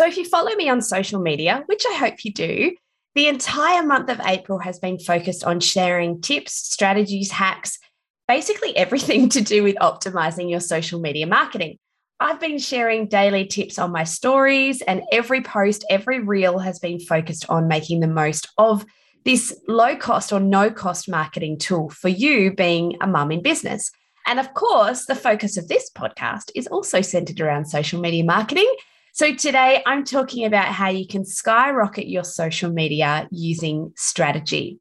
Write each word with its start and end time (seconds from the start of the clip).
So 0.00 0.06
if 0.06 0.16
you 0.16 0.24
follow 0.24 0.54
me 0.54 0.70
on 0.70 0.80
social 0.80 1.20
media, 1.20 1.62
which 1.66 1.84
I 1.86 1.92
hope 1.96 2.24
you 2.24 2.32
do, 2.32 2.74
the 3.14 3.28
entire 3.28 3.82
month 3.82 4.08
of 4.08 4.18
April 4.24 4.58
has 4.58 4.78
been 4.78 4.98
focused 4.98 5.44
on 5.44 5.60
sharing 5.60 6.22
tips, 6.22 6.54
strategies, 6.54 7.30
hacks, 7.30 7.78
basically 8.26 8.74
everything 8.78 9.28
to 9.28 9.42
do 9.42 9.62
with 9.62 9.76
optimizing 9.76 10.48
your 10.48 10.60
social 10.60 11.00
media 11.00 11.26
marketing. 11.26 11.76
I've 12.18 12.40
been 12.40 12.58
sharing 12.58 13.08
daily 13.08 13.44
tips 13.44 13.78
on 13.78 13.92
my 13.92 14.04
stories, 14.04 14.80
and 14.80 15.02
every 15.12 15.42
post, 15.42 15.84
every 15.90 16.20
reel 16.20 16.60
has 16.60 16.78
been 16.78 16.98
focused 16.98 17.50
on 17.50 17.68
making 17.68 18.00
the 18.00 18.08
most 18.08 18.48
of 18.56 18.86
this 19.26 19.54
low 19.68 19.96
cost 19.96 20.32
or 20.32 20.40
no 20.40 20.70
cost 20.70 21.10
marketing 21.10 21.58
tool 21.58 21.90
for 21.90 22.08
you 22.08 22.54
being 22.54 22.96
a 23.02 23.06
mum 23.06 23.32
in 23.32 23.42
business. 23.42 23.90
And 24.26 24.40
of 24.40 24.54
course, 24.54 25.04
the 25.04 25.14
focus 25.14 25.58
of 25.58 25.68
this 25.68 25.90
podcast 25.94 26.52
is 26.54 26.66
also 26.68 27.02
centered 27.02 27.38
around 27.38 27.66
social 27.66 28.00
media 28.00 28.24
marketing. 28.24 28.74
So 29.12 29.34
today 29.34 29.82
I'm 29.86 30.04
talking 30.04 30.44
about 30.44 30.66
how 30.66 30.88
you 30.88 31.06
can 31.06 31.24
skyrocket 31.24 32.08
your 32.08 32.24
social 32.24 32.70
media 32.70 33.28
using 33.30 33.92
strategy. 33.96 34.78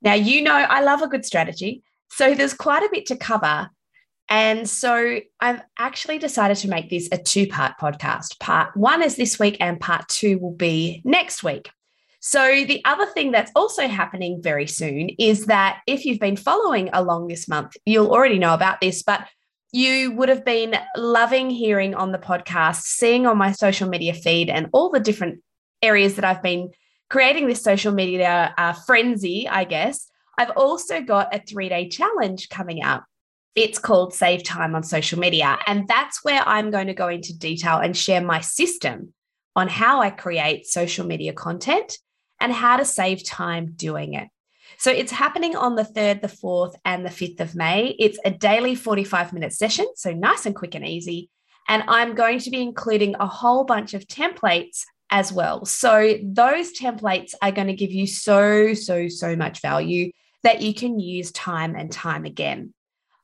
Now, 0.00 0.14
you 0.14 0.42
know, 0.42 0.54
I 0.54 0.82
love 0.82 1.02
a 1.02 1.08
good 1.08 1.24
strategy. 1.24 1.82
So 2.10 2.34
there's 2.34 2.54
quite 2.54 2.82
a 2.82 2.88
bit 2.92 3.06
to 3.06 3.16
cover. 3.16 3.70
And 4.28 4.68
so 4.68 5.20
I've 5.40 5.62
actually 5.78 6.18
decided 6.18 6.58
to 6.58 6.68
make 6.68 6.90
this 6.90 7.08
a 7.10 7.18
two 7.18 7.46
part 7.46 7.72
podcast. 7.80 8.38
Part 8.38 8.76
one 8.76 9.02
is 9.02 9.16
this 9.16 9.38
week, 9.38 9.56
and 9.58 9.80
part 9.80 10.08
two 10.08 10.38
will 10.38 10.54
be 10.54 11.00
next 11.04 11.42
week. 11.42 11.70
So, 12.20 12.64
the 12.64 12.84
other 12.84 13.06
thing 13.06 13.30
that's 13.30 13.52
also 13.54 13.86
happening 13.86 14.42
very 14.42 14.66
soon 14.66 15.10
is 15.18 15.46
that 15.46 15.80
if 15.86 16.04
you've 16.04 16.18
been 16.18 16.36
following 16.36 16.90
along 16.92 17.28
this 17.28 17.48
month, 17.48 17.76
you'll 17.86 18.10
already 18.10 18.38
know 18.38 18.54
about 18.54 18.80
this, 18.80 19.02
but 19.02 19.26
you 19.72 20.12
would 20.12 20.28
have 20.28 20.44
been 20.44 20.74
loving 20.96 21.50
hearing 21.50 21.94
on 21.94 22.12
the 22.12 22.18
podcast, 22.18 22.82
seeing 22.82 23.26
on 23.26 23.36
my 23.36 23.52
social 23.52 23.88
media 23.88 24.14
feed, 24.14 24.48
and 24.48 24.68
all 24.72 24.90
the 24.90 25.00
different 25.00 25.42
areas 25.82 26.16
that 26.16 26.24
I've 26.24 26.42
been 26.42 26.70
creating 27.10 27.46
this 27.46 27.62
social 27.62 27.92
media 27.92 28.54
uh, 28.56 28.72
frenzy, 28.72 29.48
I 29.48 29.64
guess. 29.64 30.10
I've 30.38 30.50
also 30.50 31.00
got 31.00 31.34
a 31.34 31.40
three 31.40 31.68
day 31.68 31.88
challenge 31.88 32.48
coming 32.48 32.82
up. 32.82 33.04
It's 33.54 33.78
called 33.78 34.14
Save 34.14 34.44
Time 34.44 34.74
on 34.74 34.84
Social 34.84 35.18
Media. 35.18 35.58
And 35.66 35.88
that's 35.88 36.24
where 36.24 36.42
I'm 36.46 36.70
going 36.70 36.86
to 36.86 36.94
go 36.94 37.08
into 37.08 37.36
detail 37.36 37.78
and 37.78 37.96
share 37.96 38.20
my 38.20 38.40
system 38.40 39.12
on 39.56 39.66
how 39.68 40.00
I 40.00 40.10
create 40.10 40.66
social 40.66 41.04
media 41.04 41.32
content 41.32 41.98
and 42.40 42.52
how 42.52 42.76
to 42.76 42.84
save 42.84 43.24
time 43.24 43.72
doing 43.74 44.14
it. 44.14 44.28
So 44.78 44.92
it's 44.92 45.10
happening 45.10 45.56
on 45.56 45.74
the 45.74 45.82
3rd, 45.82 46.22
the 46.22 46.28
4th, 46.28 46.74
and 46.84 47.04
the 47.04 47.10
5th 47.10 47.40
of 47.40 47.56
May. 47.56 47.96
It's 47.98 48.18
a 48.24 48.30
daily 48.30 48.76
45 48.76 49.32
minute 49.32 49.52
session, 49.52 49.86
so 49.96 50.12
nice 50.12 50.46
and 50.46 50.54
quick 50.54 50.76
and 50.76 50.86
easy. 50.86 51.30
And 51.66 51.82
I'm 51.88 52.14
going 52.14 52.38
to 52.38 52.50
be 52.50 52.62
including 52.62 53.16
a 53.18 53.26
whole 53.26 53.64
bunch 53.64 53.92
of 53.94 54.06
templates 54.06 54.84
as 55.10 55.32
well. 55.32 55.64
So 55.64 56.18
those 56.22 56.78
templates 56.78 57.34
are 57.42 57.50
going 57.50 57.66
to 57.66 57.74
give 57.74 57.90
you 57.90 58.06
so, 58.06 58.72
so, 58.74 59.08
so 59.08 59.34
much 59.34 59.60
value 59.60 60.12
that 60.44 60.62
you 60.62 60.72
can 60.72 61.00
use 61.00 61.32
time 61.32 61.74
and 61.74 61.90
time 61.90 62.24
again. 62.24 62.72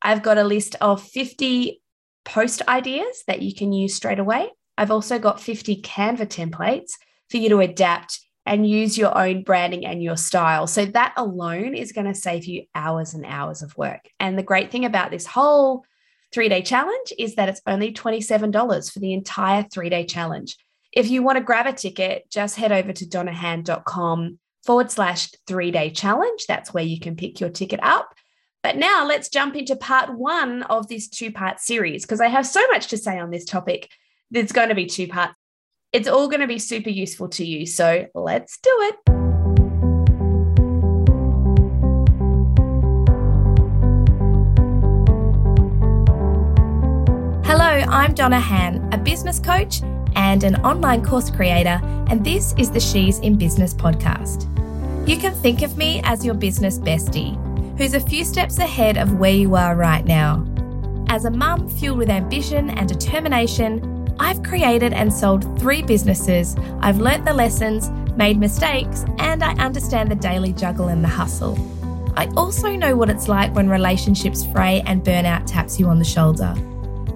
I've 0.02 0.24
got 0.24 0.38
a 0.38 0.44
list 0.44 0.74
of 0.80 1.02
50 1.02 1.80
post 2.24 2.62
ideas 2.66 3.22
that 3.28 3.42
you 3.42 3.54
can 3.54 3.72
use 3.72 3.94
straight 3.94 4.18
away. 4.18 4.50
I've 4.76 4.90
also 4.90 5.20
got 5.20 5.40
50 5.40 5.82
Canva 5.82 6.26
templates 6.26 6.92
for 7.30 7.36
you 7.36 7.48
to 7.50 7.60
adapt 7.60 8.20
and 8.46 8.68
use 8.68 8.98
your 8.98 9.16
own 9.16 9.42
branding 9.42 9.86
and 9.86 10.02
your 10.02 10.16
style. 10.16 10.66
So 10.66 10.84
that 10.86 11.14
alone 11.16 11.74
is 11.74 11.92
going 11.92 12.06
to 12.06 12.14
save 12.14 12.44
you 12.44 12.64
hours 12.74 13.14
and 13.14 13.24
hours 13.24 13.62
of 13.62 13.76
work. 13.76 14.08
And 14.20 14.38
the 14.38 14.42
great 14.42 14.70
thing 14.70 14.84
about 14.84 15.10
this 15.10 15.26
whole 15.26 15.84
three 16.32 16.48
day 16.48 16.62
challenge 16.62 17.12
is 17.18 17.36
that 17.36 17.48
it's 17.48 17.62
only 17.66 17.92
$27 17.92 18.92
for 18.92 18.98
the 18.98 19.14
entire 19.14 19.62
three 19.62 19.88
day 19.88 20.04
challenge. 20.04 20.56
If 20.92 21.08
you 21.08 21.22
want 21.22 21.38
to 21.38 21.44
grab 21.44 21.66
a 21.66 21.72
ticket, 21.72 22.28
just 22.30 22.56
head 22.56 22.70
over 22.70 22.92
to 22.92 23.08
donnahan.com 23.08 24.38
forward 24.64 24.90
slash 24.90 25.30
three 25.46 25.70
day 25.70 25.90
challenge. 25.90 26.44
That's 26.46 26.74
where 26.74 26.84
you 26.84 27.00
can 27.00 27.16
pick 27.16 27.40
your 27.40 27.50
ticket 27.50 27.80
up. 27.82 28.14
But 28.62 28.76
now 28.76 29.06
let's 29.06 29.28
jump 29.28 29.56
into 29.56 29.76
part 29.76 30.14
one 30.14 30.62
of 30.64 30.88
this 30.88 31.08
two 31.08 31.30
part 31.30 31.60
series 31.60 32.02
because 32.04 32.20
I 32.20 32.28
have 32.28 32.46
so 32.46 32.66
much 32.68 32.88
to 32.88 32.96
say 32.96 33.18
on 33.18 33.30
this 33.30 33.44
topic. 33.44 33.90
There's 34.30 34.52
going 34.52 34.70
to 34.70 34.74
be 34.74 34.86
two 34.86 35.06
parts. 35.06 35.34
It's 35.94 36.08
all 36.08 36.26
going 36.26 36.40
to 36.40 36.48
be 36.48 36.58
super 36.58 36.90
useful 36.90 37.28
to 37.28 37.46
you. 37.46 37.66
So 37.66 38.06
let's 38.16 38.58
do 38.58 38.70
it. 38.80 38.96
Hello, 47.46 47.84
I'm 47.88 48.12
Donna 48.12 48.40
Han, 48.40 48.92
a 48.92 48.98
business 48.98 49.38
coach 49.38 49.82
and 50.16 50.42
an 50.42 50.56
online 50.62 51.04
course 51.04 51.30
creator, 51.30 51.78
and 52.08 52.24
this 52.24 52.54
is 52.58 52.72
the 52.72 52.80
She's 52.80 53.20
in 53.20 53.38
Business 53.38 53.72
podcast. 53.72 54.48
You 55.08 55.16
can 55.16 55.32
think 55.32 55.62
of 55.62 55.76
me 55.76 56.00
as 56.02 56.24
your 56.24 56.34
business 56.34 56.76
bestie, 56.76 57.38
who's 57.78 57.94
a 57.94 58.00
few 58.00 58.24
steps 58.24 58.58
ahead 58.58 58.98
of 58.98 59.20
where 59.20 59.30
you 59.30 59.54
are 59.54 59.76
right 59.76 60.04
now. 60.04 60.44
As 61.08 61.24
a 61.24 61.30
mum 61.30 61.68
fueled 61.68 61.98
with 61.98 62.10
ambition 62.10 62.70
and 62.70 62.88
determination, 62.88 63.93
I've 64.18 64.42
created 64.42 64.92
and 64.92 65.12
sold 65.12 65.58
three 65.58 65.82
businesses. 65.82 66.56
I've 66.80 66.98
learnt 66.98 67.24
the 67.24 67.32
lessons, 67.32 67.90
made 68.16 68.38
mistakes, 68.38 69.04
and 69.18 69.42
I 69.42 69.52
understand 69.54 70.10
the 70.10 70.14
daily 70.14 70.52
juggle 70.52 70.88
and 70.88 71.02
the 71.02 71.08
hustle. 71.08 71.58
I 72.16 72.26
also 72.36 72.76
know 72.76 72.94
what 72.96 73.10
it's 73.10 73.26
like 73.26 73.52
when 73.54 73.68
relationships 73.68 74.46
fray 74.46 74.82
and 74.86 75.02
burnout 75.02 75.46
taps 75.46 75.80
you 75.80 75.88
on 75.88 75.98
the 75.98 76.04
shoulder. 76.04 76.54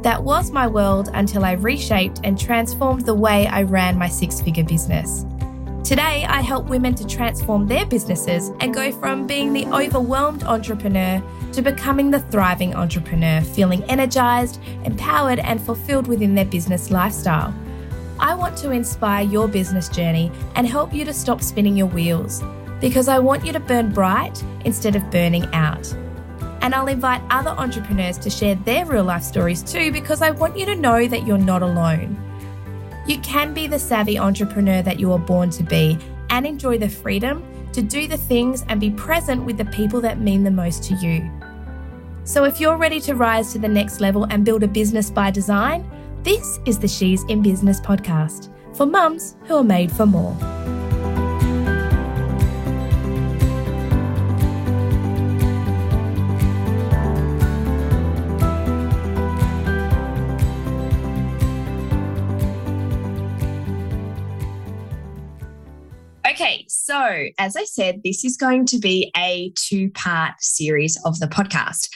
That 0.02 0.24
was 0.24 0.50
my 0.50 0.66
world 0.66 1.10
until 1.14 1.44
I 1.44 1.52
reshaped 1.52 2.20
and 2.24 2.38
transformed 2.38 3.06
the 3.06 3.14
way 3.14 3.46
I 3.46 3.62
ran 3.62 3.96
my 3.96 4.08
six 4.08 4.40
figure 4.40 4.64
business. 4.64 5.24
Today, 5.84 6.24
I 6.28 6.42
help 6.42 6.66
women 6.66 6.94
to 6.96 7.06
transform 7.06 7.66
their 7.66 7.86
businesses 7.86 8.50
and 8.60 8.74
go 8.74 8.90
from 8.90 9.26
being 9.26 9.52
the 9.52 9.66
overwhelmed 9.66 10.42
entrepreneur 10.42 11.22
to 11.52 11.62
becoming 11.62 12.10
the 12.10 12.20
thriving 12.20 12.74
entrepreneur, 12.74 13.40
feeling 13.40 13.82
energized, 13.84 14.60
empowered, 14.84 15.38
and 15.40 15.60
fulfilled 15.60 16.06
within 16.06 16.34
their 16.34 16.44
business 16.44 16.90
lifestyle. 16.90 17.54
I 18.20 18.34
want 18.34 18.56
to 18.58 18.72
inspire 18.72 19.24
your 19.24 19.46
business 19.48 19.88
journey 19.88 20.32
and 20.56 20.66
help 20.66 20.92
you 20.92 21.04
to 21.04 21.12
stop 21.12 21.40
spinning 21.40 21.76
your 21.76 21.86
wheels 21.86 22.42
because 22.80 23.08
I 23.08 23.18
want 23.18 23.44
you 23.44 23.52
to 23.52 23.60
burn 23.60 23.92
bright 23.92 24.42
instead 24.64 24.96
of 24.96 25.10
burning 25.10 25.46
out. 25.54 25.92
And 26.60 26.74
I'll 26.74 26.88
invite 26.88 27.22
other 27.30 27.50
entrepreneurs 27.50 28.18
to 28.18 28.30
share 28.30 28.56
their 28.56 28.84
real 28.86 29.04
life 29.04 29.22
stories 29.22 29.62
too 29.62 29.92
because 29.92 30.22
I 30.22 30.30
want 30.30 30.58
you 30.58 30.66
to 30.66 30.74
know 30.74 31.06
that 31.06 31.26
you're 31.26 31.38
not 31.38 31.62
alone. 31.62 32.16
You 33.06 33.18
can 33.20 33.54
be 33.54 33.66
the 33.66 33.78
savvy 33.78 34.18
entrepreneur 34.18 34.82
that 34.82 35.00
you 35.00 35.08
were 35.10 35.18
born 35.18 35.50
to 35.50 35.62
be 35.62 35.98
and 36.30 36.46
enjoy 36.46 36.78
the 36.78 36.88
freedom 36.88 37.42
to 37.72 37.82
do 37.82 38.08
the 38.08 38.16
things 38.16 38.64
and 38.68 38.80
be 38.80 38.90
present 38.90 39.44
with 39.44 39.56
the 39.56 39.64
people 39.66 40.00
that 40.00 40.20
mean 40.20 40.42
the 40.42 40.50
most 40.50 40.82
to 40.84 40.94
you. 40.96 41.30
So, 42.28 42.44
if 42.44 42.60
you're 42.60 42.76
ready 42.76 43.00
to 43.00 43.14
rise 43.14 43.54
to 43.54 43.58
the 43.58 43.68
next 43.68 44.00
level 44.00 44.24
and 44.24 44.44
build 44.44 44.62
a 44.62 44.68
business 44.68 45.08
by 45.08 45.30
design, 45.30 45.90
this 46.24 46.60
is 46.66 46.78
the 46.78 46.86
She's 46.86 47.24
in 47.24 47.40
Business 47.40 47.80
podcast 47.80 48.50
for 48.76 48.84
mums 48.84 49.36
who 49.46 49.56
are 49.56 49.64
made 49.64 49.90
for 49.90 50.04
more. 50.04 50.36
Okay, 66.30 66.66
so 66.68 67.28
as 67.38 67.56
I 67.56 67.64
said, 67.64 68.02
this 68.04 68.22
is 68.22 68.36
going 68.36 68.66
to 68.66 68.78
be 68.78 69.10
a 69.16 69.50
two 69.56 69.90
part 69.92 70.34
series 70.42 70.98
of 71.06 71.18
the 71.20 71.26
podcast. 71.26 71.88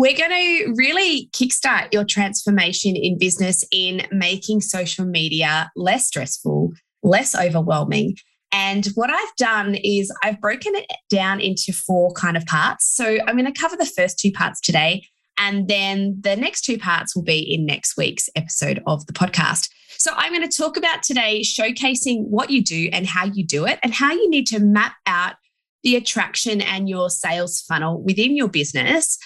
We're 0.00 0.16
going 0.16 0.30
to 0.30 0.72
really 0.78 1.28
kickstart 1.34 1.92
your 1.92 2.04
transformation 2.04 2.96
in 2.96 3.18
business 3.18 3.66
in 3.70 4.00
making 4.10 4.62
social 4.62 5.04
media 5.04 5.70
less 5.76 6.06
stressful, 6.06 6.72
less 7.02 7.34
overwhelming. 7.34 8.16
And 8.50 8.86
what 8.94 9.10
I've 9.10 9.36
done 9.36 9.74
is 9.74 10.10
I've 10.22 10.40
broken 10.40 10.74
it 10.74 10.86
down 11.10 11.38
into 11.38 11.74
four 11.74 12.14
kind 12.14 12.38
of 12.38 12.46
parts. 12.46 12.90
So 12.96 13.18
I'm 13.26 13.36
going 13.36 13.44
to 13.44 13.60
cover 13.60 13.76
the 13.76 13.84
first 13.84 14.18
two 14.18 14.32
parts 14.32 14.58
today. 14.62 15.04
And 15.36 15.68
then 15.68 16.18
the 16.22 16.34
next 16.34 16.62
two 16.62 16.78
parts 16.78 17.14
will 17.14 17.22
be 17.22 17.40
in 17.40 17.66
next 17.66 17.98
week's 17.98 18.30
episode 18.34 18.82
of 18.86 19.04
the 19.04 19.12
podcast. 19.12 19.68
So 19.98 20.12
I'm 20.16 20.32
going 20.32 20.48
to 20.48 20.56
talk 20.56 20.78
about 20.78 21.02
today 21.02 21.42
showcasing 21.42 22.22
what 22.22 22.48
you 22.48 22.64
do 22.64 22.88
and 22.90 23.06
how 23.06 23.26
you 23.26 23.44
do 23.44 23.66
it 23.66 23.78
and 23.82 23.92
how 23.92 24.12
you 24.12 24.30
need 24.30 24.46
to 24.46 24.60
map 24.60 24.94
out 25.04 25.34
the 25.82 25.96
attraction 25.96 26.62
and 26.62 26.88
your 26.88 27.10
sales 27.10 27.60
funnel 27.60 28.02
within 28.02 28.34
your 28.34 28.48
business, 28.48 29.18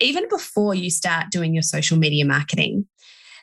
even 0.00 0.28
before 0.28 0.74
you 0.74 0.90
start 0.90 1.30
doing 1.30 1.54
your 1.54 1.62
social 1.62 1.98
media 1.98 2.24
marketing. 2.24 2.86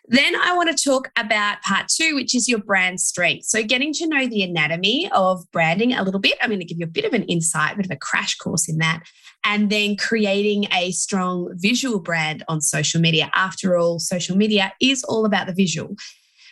Then 0.09 0.35
I 0.37 0.55
want 0.55 0.75
to 0.75 0.83
talk 0.83 1.11
about 1.17 1.61
part 1.63 1.87
two, 1.89 2.15
which 2.15 2.33
is 2.33 2.47
your 2.47 2.59
brand 2.59 3.01
strength. 3.01 3.45
So, 3.45 3.61
getting 3.61 3.91
to 3.93 4.07
know 4.07 4.25
the 4.25 4.41
anatomy 4.41 5.09
of 5.11 5.43
branding 5.51 5.93
a 5.93 6.03
little 6.03 6.21
bit. 6.21 6.37
I'm 6.41 6.49
going 6.49 6.59
to 6.59 6.65
give 6.65 6.77
you 6.79 6.85
a 6.85 6.89
bit 6.89 7.03
of 7.03 7.13
an 7.13 7.23
insight, 7.23 7.73
a 7.73 7.77
bit 7.77 7.85
of 7.85 7.91
a 7.91 7.97
crash 7.97 8.35
course 8.35 8.69
in 8.69 8.77
that. 8.77 9.03
And 9.43 9.69
then 9.69 9.97
creating 9.97 10.67
a 10.73 10.91
strong 10.91 11.53
visual 11.57 11.99
brand 11.99 12.43
on 12.47 12.61
social 12.61 13.01
media. 13.01 13.29
After 13.33 13.77
all, 13.77 13.99
social 13.99 14.37
media 14.37 14.73
is 14.81 15.03
all 15.03 15.25
about 15.25 15.47
the 15.47 15.53
visual. 15.53 15.95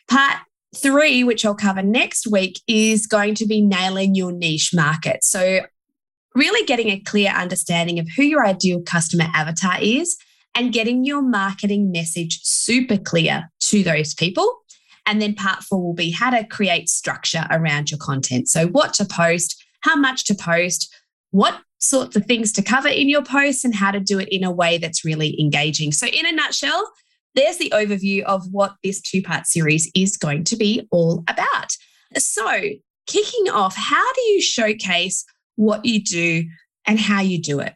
Part 0.09 0.39
Three, 0.75 1.23
which 1.23 1.45
I'll 1.45 1.55
cover 1.55 1.81
next 1.81 2.27
week, 2.27 2.59
is 2.67 3.07
going 3.07 3.35
to 3.35 3.45
be 3.45 3.61
nailing 3.61 4.13
your 4.15 4.33
niche 4.33 4.71
market. 4.73 5.23
So, 5.23 5.61
really 6.35 6.65
getting 6.65 6.89
a 6.89 6.99
clear 6.99 7.29
understanding 7.31 7.97
of 7.97 8.07
who 8.15 8.23
your 8.23 8.45
ideal 8.45 8.81
customer 8.81 9.25
avatar 9.33 9.77
is 9.81 10.17
and 10.53 10.73
getting 10.73 11.05
your 11.05 11.21
marketing 11.21 11.91
message 11.91 12.39
super 12.43 12.97
clear 12.97 13.49
to 13.61 13.83
those 13.83 14.13
people. 14.13 14.61
And 15.05 15.21
then 15.21 15.35
part 15.35 15.63
four 15.63 15.81
will 15.81 15.93
be 15.93 16.11
how 16.11 16.31
to 16.31 16.45
create 16.45 16.89
structure 16.89 17.45
around 17.51 17.91
your 17.91 17.99
content. 17.99 18.47
So, 18.47 18.67
what 18.67 18.93
to 18.95 19.05
post, 19.05 19.63
how 19.81 19.95
much 19.95 20.25
to 20.25 20.35
post, 20.35 20.93
what 21.31 21.61
sorts 21.77 22.15
of 22.15 22.25
things 22.25 22.51
to 22.53 22.63
cover 22.63 22.87
in 22.87 23.07
your 23.07 23.23
posts, 23.23 23.63
and 23.63 23.75
how 23.75 23.91
to 23.91 23.99
do 23.99 24.19
it 24.19 24.29
in 24.31 24.43
a 24.43 24.51
way 24.51 24.77
that's 24.77 25.05
really 25.05 25.39
engaging. 25.39 25.91
So, 25.91 26.07
in 26.07 26.25
a 26.25 26.31
nutshell, 26.31 26.91
there's 27.35 27.57
the 27.57 27.69
overview 27.69 28.23
of 28.23 28.43
what 28.51 28.75
this 28.83 28.99
two 28.99 29.21
part 29.21 29.45
series 29.45 29.91
is 29.93 30.17
going 30.17 30.43
to 30.45 30.55
be 30.55 30.87
all 30.89 31.23
about. 31.27 31.75
So, 32.17 32.61
kicking 33.05 33.49
off, 33.51 33.75
how 33.75 34.13
do 34.13 34.21
you 34.21 34.41
showcase 34.41 35.23
what 35.55 35.85
you 35.85 36.03
do 36.03 36.45
and 36.85 36.99
how 36.99 37.21
you 37.21 37.41
do 37.41 37.59
it? 37.59 37.73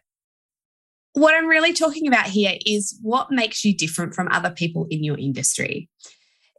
What 1.14 1.34
I'm 1.34 1.46
really 1.46 1.72
talking 1.72 2.06
about 2.06 2.26
here 2.26 2.56
is 2.64 2.98
what 3.02 3.32
makes 3.32 3.64
you 3.64 3.76
different 3.76 4.14
from 4.14 4.28
other 4.30 4.50
people 4.50 4.86
in 4.90 5.02
your 5.02 5.18
industry. 5.18 5.88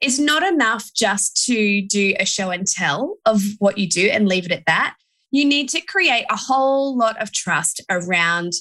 It's 0.02 0.20
not 0.20 0.44
enough 0.44 0.92
just 0.94 1.46
to 1.46 1.82
do 1.84 2.16
a 2.20 2.26
show 2.26 2.50
and 2.50 2.68
tell 2.68 3.18
of 3.26 3.42
what 3.60 3.78
you 3.78 3.88
do 3.88 4.10
and 4.10 4.28
leave 4.28 4.46
it 4.46 4.52
at 4.52 4.66
that. 4.66 4.96
You 5.30 5.46
need 5.46 5.70
to 5.70 5.82
create 5.82 6.26
a 6.30 6.36
whole 6.36 6.98
lot 6.98 7.22
of 7.22 7.32
trust 7.32 7.82
around 7.90 8.52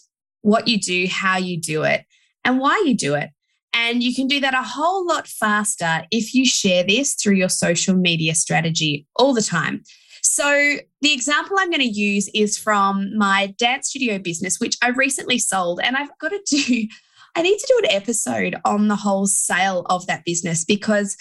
what 0.43 0.69
you 0.69 0.79
do, 0.79 1.07
how 1.09 1.39
you 1.39 1.59
do 1.59 1.83
it, 1.83 2.05
and 2.45 2.61
why 2.61 2.83
you 2.87 2.95
do 2.95 3.15
it. 3.15 3.31
And 3.73 4.03
you 4.03 4.15
can 4.15 4.27
do 4.27 4.41
that 4.41 4.55
a 4.55 4.63
whole 4.63 5.07
lot 5.07 5.27
faster 5.27 6.05
if 6.11 6.35
you 6.35 6.45
share 6.45 6.83
this 6.83 7.15
through 7.15 7.37
your 7.37 7.49
social 7.49 7.95
media 7.95 8.35
strategy 8.35 9.07
all 9.17 9.33
the 9.33 9.43
time. 9.43 9.83
So, 10.33 10.77
the 11.01 11.13
example 11.13 11.57
I'm 11.59 11.71
going 11.71 11.81
to 11.81 11.85
use 11.85 12.29
is 12.33 12.57
from 12.57 13.17
my 13.19 13.53
dance 13.59 13.89
studio 13.89 14.17
business, 14.17 14.61
which 14.61 14.77
I 14.81 14.91
recently 14.91 15.41
sold. 15.41 15.81
And 15.83 15.97
I've 15.97 16.17
got 16.21 16.29
to 16.29 16.41
do, 16.47 16.87
I 17.35 17.43
need 17.43 17.59
to 17.59 17.67
do 17.67 17.89
an 17.89 17.97
episode 17.97 18.55
on 18.65 18.87
the 18.87 18.95
whole 18.95 19.27
sale 19.27 19.85
of 19.91 20.07
that 20.07 20.25
business 20.25 20.65
because 20.65 21.17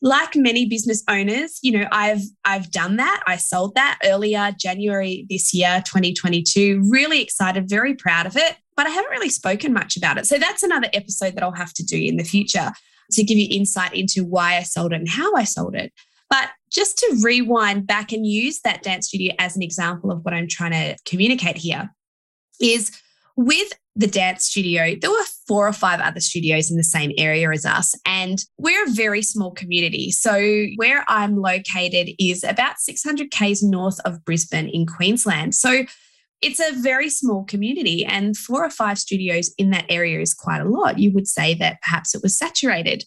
like 0.00 0.34
many 0.34 0.64
business 0.64 1.02
owners, 1.10 1.58
you 1.60 1.78
know, 1.78 1.86
I've 1.92 2.22
I've 2.46 2.70
done 2.70 2.96
that. 2.96 3.22
I 3.26 3.36
sold 3.36 3.74
that 3.74 3.98
earlier 4.02 4.50
January 4.58 5.26
this 5.28 5.52
year, 5.52 5.82
2022. 5.84 6.88
Really 6.88 7.20
excited, 7.20 7.68
very 7.68 7.94
proud 7.94 8.24
of 8.24 8.34
it, 8.34 8.56
but 8.78 8.86
I 8.86 8.90
haven't 8.90 9.10
really 9.10 9.28
spoken 9.28 9.74
much 9.74 9.94
about 9.98 10.16
it. 10.16 10.24
So 10.24 10.38
that's 10.38 10.62
another 10.62 10.88
episode 10.94 11.34
that 11.34 11.42
I'll 11.42 11.52
have 11.52 11.74
to 11.74 11.84
do 11.84 11.98
in 11.98 12.16
the 12.16 12.24
future 12.24 12.72
to 13.12 13.22
give 13.22 13.36
you 13.36 13.48
insight 13.50 13.94
into 13.94 14.24
why 14.24 14.56
I 14.56 14.62
sold 14.62 14.94
it 14.94 15.00
and 15.00 15.08
how 15.08 15.34
I 15.34 15.44
sold 15.44 15.74
it. 15.74 15.92
But 16.30 16.48
just 16.74 16.98
to 16.98 17.20
rewind 17.22 17.86
back 17.86 18.12
and 18.12 18.26
use 18.26 18.60
that 18.62 18.82
dance 18.82 19.08
studio 19.08 19.32
as 19.38 19.56
an 19.56 19.62
example 19.62 20.10
of 20.10 20.24
what 20.24 20.34
I'm 20.34 20.48
trying 20.48 20.72
to 20.72 20.96
communicate 21.06 21.56
here 21.56 21.90
is 22.60 22.90
with 23.36 23.72
the 23.96 24.06
dance 24.06 24.44
studio, 24.44 24.96
there 25.00 25.10
were 25.10 25.24
four 25.46 25.68
or 25.68 25.72
five 25.72 26.00
other 26.00 26.20
studios 26.20 26.70
in 26.70 26.76
the 26.76 26.84
same 26.84 27.12
area 27.16 27.50
as 27.50 27.64
us. 27.64 27.94
And 28.04 28.38
we're 28.58 28.84
a 28.84 28.90
very 28.90 29.22
small 29.22 29.52
community. 29.52 30.10
So, 30.10 30.66
where 30.76 31.04
I'm 31.08 31.36
located 31.36 32.10
is 32.18 32.42
about 32.42 32.78
600 32.78 33.30
Ks 33.30 33.62
north 33.62 34.00
of 34.04 34.24
Brisbane 34.24 34.68
in 34.68 34.86
Queensland. 34.86 35.54
So, 35.54 35.84
it's 36.42 36.60
a 36.60 36.78
very 36.80 37.08
small 37.08 37.44
community, 37.44 38.04
and 38.04 38.36
four 38.36 38.64
or 38.64 38.70
five 38.70 38.98
studios 38.98 39.54
in 39.56 39.70
that 39.70 39.86
area 39.88 40.20
is 40.20 40.34
quite 40.34 40.60
a 40.60 40.68
lot. 40.68 40.98
You 40.98 41.12
would 41.12 41.28
say 41.28 41.54
that 41.54 41.80
perhaps 41.80 42.14
it 42.14 42.22
was 42.22 42.36
saturated. 42.36 43.04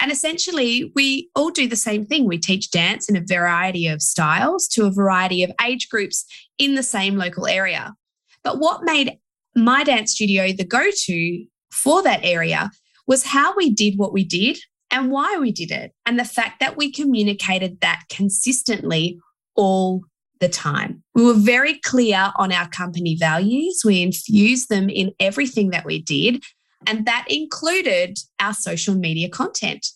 And 0.00 0.10
essentially, 0.10 0.90
we 0.94 1.28
all 1.34 1.50
do 1.50 1.68
the 1.68 1.76
same 1.76 2.06
thing. 2.06 2.26
We 2.26 2.38
teach 2.38 2.70
dance 2.70 3.08
in 3.08 3.16
a 3.16 3.24
variety 3.26 3.86
of 3.86 4.00
styles 4.00 4.66
to 4.68 4.86
a 4.86 4.90
variety 4.90 5.42
of 5.42 5.52
age 5.62 5.88
groups 5.90 6.24
in 6.58 6.74
the 6.74 6.82
same 6.82 7.16
local 7.16 7.46
area. 7.46 7.94
But 8.42 8.58
what 8.58 8.84
made 8.84 9.18
my 9.54 9.84
dance 9.84 10.12
studio 10.12 10.52
the 10.52 10.64
go 10.64 10.90
to 10.90 11.44
for 11.70 12.02
that 12.02 12.20
area 12.22 12.70
was 13.06 13.24
how 13.24 13.54
we 13.56 13.70
did 13.70 13.98
what 13.98 14.12
we 14.12 14.24
did 14.24 14.58
and 14.90 15.10
why 15.10 15.36
we 15.38 15.52
did 15.52 15.70
it, 15.70 15.92
and 16.04 16.18
the 16.18 16.24
fact 16.24 16.58
that 16.58 16.76
we 16.76 16.90
communicated 16.90 17.80
that 17.80 18.02
consistently 18.08 19.18
all 19.54 20.02
the 20.40 20.48
time. 20.48 21.02
We 21.14 21.24
were 21.24 21.34
very 21.34 21.78
clear 21.78 22.32
on 22.36 22.50
our 22.50 22.68
company 22.68 23.16
values. 23.16 23.82
We 23.84 24.02
infused 24.02 24.68
them 24.68 24.88
in 24.88 25.12
everything 25.20 25.70
that 25.70 25.84
we 25.84 26.02
did, 26.02 26.42
and 26.86 27.06
that 27.06 27.26
included 27.28 28.18
our 28.40 28.54
social 28.54 28.94
media 28.94 29.28
content. 29.28 29.86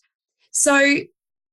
So, 0.51 0.99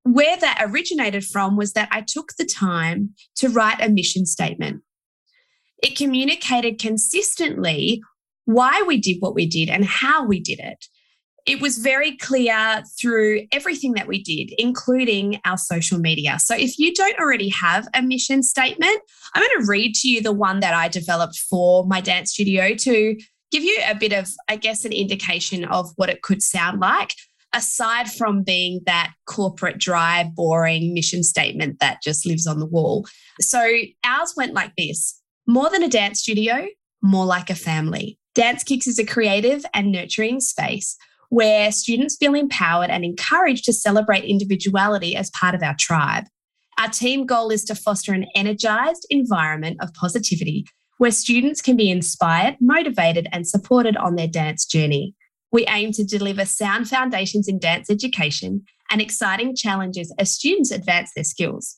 where 0.04 0.38
that 0.38 0.63
originated 0.68 1.24
from 1.24 1.56
was 1.56 1.74
that 1.74 1.88
I 1.92 2.01
took 2.01 2.33
the 2.38 2.45
time 2.45 3.12
to 3.36 3.50
write 3.50 3.81
a 3.81 3.89
mission 3.89 4.25
statement. 4.25 4.81
It 5.83 5.95
communicated 5.95 6.80
consistently 6.80 8.01
why 8.45 8.83
we 8.86 9.00
did 9.00 9.18
what 9.19 9.36
we 9.36 9.45
did 9.45 9.69
and 9.69 9.86
how 9.86 10.25
we 10.25 10.39
did 10.39 10.60
it. 10.60 10.86
It 11.45 11.62
was 11.62 11.77
very 11.77 12.18
clear 12.18 12.84
through 13.00 13.48
everything 13.51 13.94
that 13.94 14.07
we 14.07 14.22
did, 14.22 14.54
including 14.60 15.39
our 15.45 15.57
social 15.57 15.98
media. 15.98 16.38
So, 16.39 16.56
if 16.56 16.77
you 16.77 16.94
don't 16.94 17.19
already 17.19 17.50
have 17.50 17.88
a 17.94 18.01
mission 18.01 18.44
statement, 18.44 19.01
I'm 19.34 19.42
going 19.42 19.62
to 19.62 19.68
read 19.68 19.95
to 19.95 20.10
you 20.10 20.22
the 20.22 20.34
one 20.34 20.60
that 20.60 20.74
I 20.74 20.88
developed 20.88 21.38
for 21.38 21.86
my 21.86 22.01
dance 22.01 22.34
studio 22.34 22.75
to 22.75 23.18
give 23.51 23.63
you 23.63 23.77
a 23.88 23.95
bit 23.95 24.13
of, 24.13 24.30
I 24.50 24.56
guess, 24.56 24.86
an 24.86 24.94
indication 24.94 25.65
of 25.65 25.92
what 25.95 26.09
it 26.09 26.21
could 26.21 26.42
sound 26.42 26.80
like, 26.80 27.13
aside 27.53 28.09
from 28.09 28.44
being 28.44 28.81
that 28.86 29.13
corporate, 29.25 29.77
dry, 29.77 30.30
boring 30.36 30.94
mission 30.94 31.24
statement 31.24 31.80
that 31.80 32.01
just 32.01 32.25
lives 32.25 32.48
on 32.48 32.59
the 32.59 32.65
wall. 32.65 33.06
So, 33.39 33.62
ours 34.06 34.33
went 34.36 34.53
like 34.53 34.74
this 34.77 35.19
more 35.48 35.69
than 35.69 35.83
a 35.83 35.89
dance 35.89 36.21
studio, 36.21 36.68
more 37.01 37.25
like 37.25 37.50
a 37.50 37.56
family. 37.56 38.18
Dance 38.33 38.63
Kicks 38.63 38.88
is 38.88 39.00
a 39.00 39.06
creative 39.06 39.65
and 39.74 39.92
nurturing 39.92 40.39
space 40.39 40.98
where 41.30 41.71
students 41.71 42.18
feel 42.18 42.33
empowered 42.33 42.89
and 42.89 43.03
encouraged 43.03 43.65
to 43.65 43.74
celebrate 43.74 44.24
individuality 44.24 45.15
as 45.15 45.30
part 45.31 45.56
of 45.56 45.63
our 45.63 45.75
tribe. 45.80 46.25
Our 46.77 46.89
team 46.89 47.25
goal 47.25 47.51
is 47.51 47.63
to 47.65 47.75
foster 47.75 48.13
an 48.13 48.25
energized 48.36 49.06
environment 49.09 49.77
of 49.81 49.94
positivity 49.94 50.65
where 51.01 51.09
students 51.09 51.63
can 51.63 51.75
be 51.75 51.89
inspired, 51.89 52.56
motivated, 52.62 53.27
and 53.31 53.48
supported 53.48 53.98
on 53.98 54.13
their 54.13 54.27
dance 54.27 54.68
journey. 54.68 55.15
We 55.51 55.65
aim 55.68 55.94
to 55.94 56.03
deliver 56.03 56.45
sound 56.45 56.88
foundations 56.88 57.48
in 57.48 57.57
dance 57.57 57.89
education 57.89 58.65
and 58.92 59.01
exciting 59.01 59.56
challenges 59.56 60.13
as 60.19 60.31
students 60.31 60.69
advance 60.69 61.09
their 61.15 61.24
skills. 61.24 61.77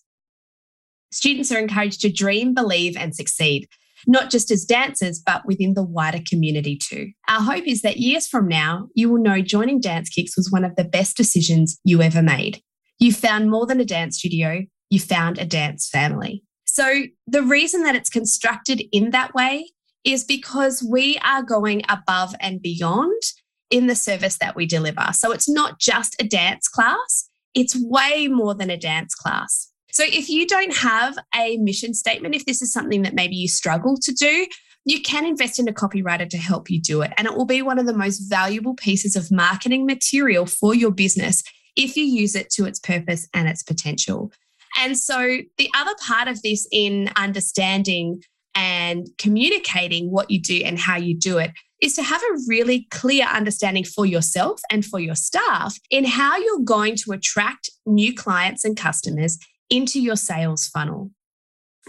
Students 1.14 1.54
are 1.54 1.58
encouraged 1.58 2.02
to 2.02 2.12
dream, 2.12 2.54
believe, 2.54 2.98
and 2.98 3.16
succeed 3.16 3.70
not 4.06 4.30
just 4.30 4.52
as 4.52 4.66
dancers, 4.66 5.22
but 5.26 5.46
within 5.46 5.76
the 5.76 5.84
wider 5.84 6.20
community 6.30 6.76
too. 6.78 7.10
Our 7.30 7.40
hope 7.40 7.64
is 7.66 7.84
that 7.84 8.02
years 8.02 8.28
from 8.28 8.50
now, 8.50 8.90
you 8.96 9.10
will 9.10 9.22
know 9.22 9.42
joining 9.42 9.80
Dance 9.80 10.10
Kicks 10.10 10.36
was 10.36 10.52
one 10.52 10.66
of 10.66 10.76
the 10.76 10.84
best 10.84 11.16
decisions 11.16 11.80
you 11.86 12.02
ever 12.02 12.22
made. 12.22 12.62
You 13.00 13.14
found 13.14 13.50
more 13.50 13.66
than 13.66 13.80
a 13.80 13.86
dance 13.86 14.18
studio, 14.18 14.64
you 14.90 15.00
found 15.00 15.38
a 15.40 15.46
dance 15.46 15.88
family. 15.88 16.44
So, 16.74 17.04
the 17.28 17.44
reason 17.44 17.84
that 17.84 17.96
it's 17.96 18.10
constructed 18.10 18.82
in 18.92 19.12
that 19.12 19.36
way 19.36 19.70
is 20.04 20.24
because 20.24 20.82
we 20.82 21.20
are 21.20 21.44
going 21.44 21.84
above 21.88 22.34
and 22.40 22.60
beyond 22.60 23.22
in 23.70 23.86
the 23.86 23.96
service 23.96 24.40
that 24.40 24.56
we 24.56 24.66
deliver. 24.66 25.08
So, 25.12 25.32
it's 25.32 25.48
not 25.48 25.80
just 25.80 26.16
a 26.20 26.24
dance 26.24 26.68
class, 26.68 27.30
it's 27.54 27.78
way 27.80 28.28
more 28.28 28.56
than 28.56 28.72
a 28.72 28.78
dance 28.78 29.14
class. 29.14 29.70
So 29.92 30.04
if 30.04 30.28
you 30.28 30.48
don't 30.48 30.76
have 30.78 31.20
a 31.40 31.58
mission 31.58 31.94
statement, 31.94 32.34
if 32.34 32.48
this 32.48 32.64
is 32.64 32.74
something 32.74 33.04
that 33.04 33.14
maybe 33.14 33.36
you 33.36 33.48
struggle 33.48 33.96
to 33.98 34.12
do, 34.12 34.48
you 34.86 35.00
can 35.04 35.24
invest 35.24 35.60
in 35.60 35.68
a 35.68 35.72
copywriter 35.72 36.28
to 36.28 36.38
help 36.40 36.72
you 36.72 36.82
do 36.82 37.04
it. 37.04 37.14
And 37.16 37.28
it 37.28 37.36
will 37.36 37.46
be 37.46 37.62
one 37.62 37.78
of 37.78 37.86
the 37.86 37.94
most 37.94 38.18
valuable 38.22 38.74
pieces 38.74 39.16
of 39.16 39.32
marketing 39.32 39.86
material 39.86 40.48
for 40.48 40.74
your 40.74 40.90
business 40.90 41.44
if 41.76 41.96
you 41.96 42.06
use 42.06 42.34
it 42.34 42.50
to 42.54 42.66
its 42.66 42.80
purpose 42.80 43.28
and 43.36 43.48
its 43.48 43.62
potential. 43.62 44.32
And 44.80 44.98
so 44.98 45.38
the 45.58 45.70
other 45.76 45.94
part 46.06 46.28
of 46.28 46.42
this 46.42 46.68
in 46.72 47.10
understanding 47.16 48.22
and 48.56 49.08
communicating 49.18 50.12
what 50.12 50.30
you 50.30 50.40
do 50.40 50.62
and 50.64 50.78
how 50.78 50.98
you 50.98 51.18
do 51.18 51.38
it 51.38 51.52
is 51.82 51.96
to 51.96 52.04
have 52.04 52.22
a 52.22 52.38
really 52.48 52.88
clear 52.92 53.26
understanding 53.26 53.84
for 53.84 54.06
yourself 54.06 54.62
and 54.72 54.86
for 54.86 55.00
your 55.00 55.16
staff 55.16 55.78
in 55.90 56.06
how 56.06 56.38
you're 56.38 56.60
going 56.64 56.96
to 56.96 57.12
attract 57.12 57.70
new 57.86 58.14
clients 58.14 58.64
and 58.64 58.78
customers 58.78 59.38
into 59.70 60.00
your 60.00 60.16
sales 60.16 60.68
funnel. 60.68 61.12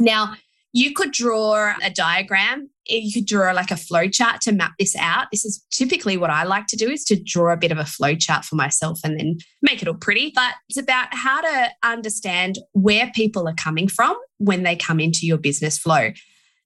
Now, 0.00 0.34
you 0.74 0.92
could 0.92 1.12
draw 1.12 1.72
a 1.82 1.88
diagram. 1.88 2.68
Eh, 2.90 2.98
you 3.00 3.12
could 3.12 3.26
draw 3.26 3.52
like 3.52 3.70
a 3.70 3.76
flow 3.76 4.08
chart 4.08 4.40
to 4.42 4.52
map 4.52 4.72
this 4.76 4.96
out. 4.96 5.28
This 5.30 5.44
is 5.44 5.64
typically 5.70 6.16
what 6.16 6.30
I 6.30 6.42
like 6.42 6.66
to 6.66 6.76
do 6.76 6.90
is 6.90 7.04
to 7.04 7.22
draw 7.22 7.52
a 7.52 7.56
bit 7.56 7.70
of 7.70 7.78
a 7.78 7.84
flow 7.84 8.16
chart 8.16 8.44
for 8.44 8.56
myself 8.56 8.98
and 9.04 9.18
then 9.18 9.38
make 9.62 9.80
it 9.80 9.88
all 9.88 9.94
pretty. 9.94 10.32
But 10.34 10.54
it's 10.68 10.76
about 10.76 11.14
how 11.14 11.40
to 11.40 11.68
understand 11.84 12.58
where 12.72 13.10
people 13.14 13.48
are 13.48 13.54
coming 13.54 13.86
from 13.86 14.16
when 14.38 14.64
they 14.64 14.74
come 14.74 14.98
into 14.98 15.26
your 15.26 15.38
business 15.38 15.78
flow. 15.78 16.10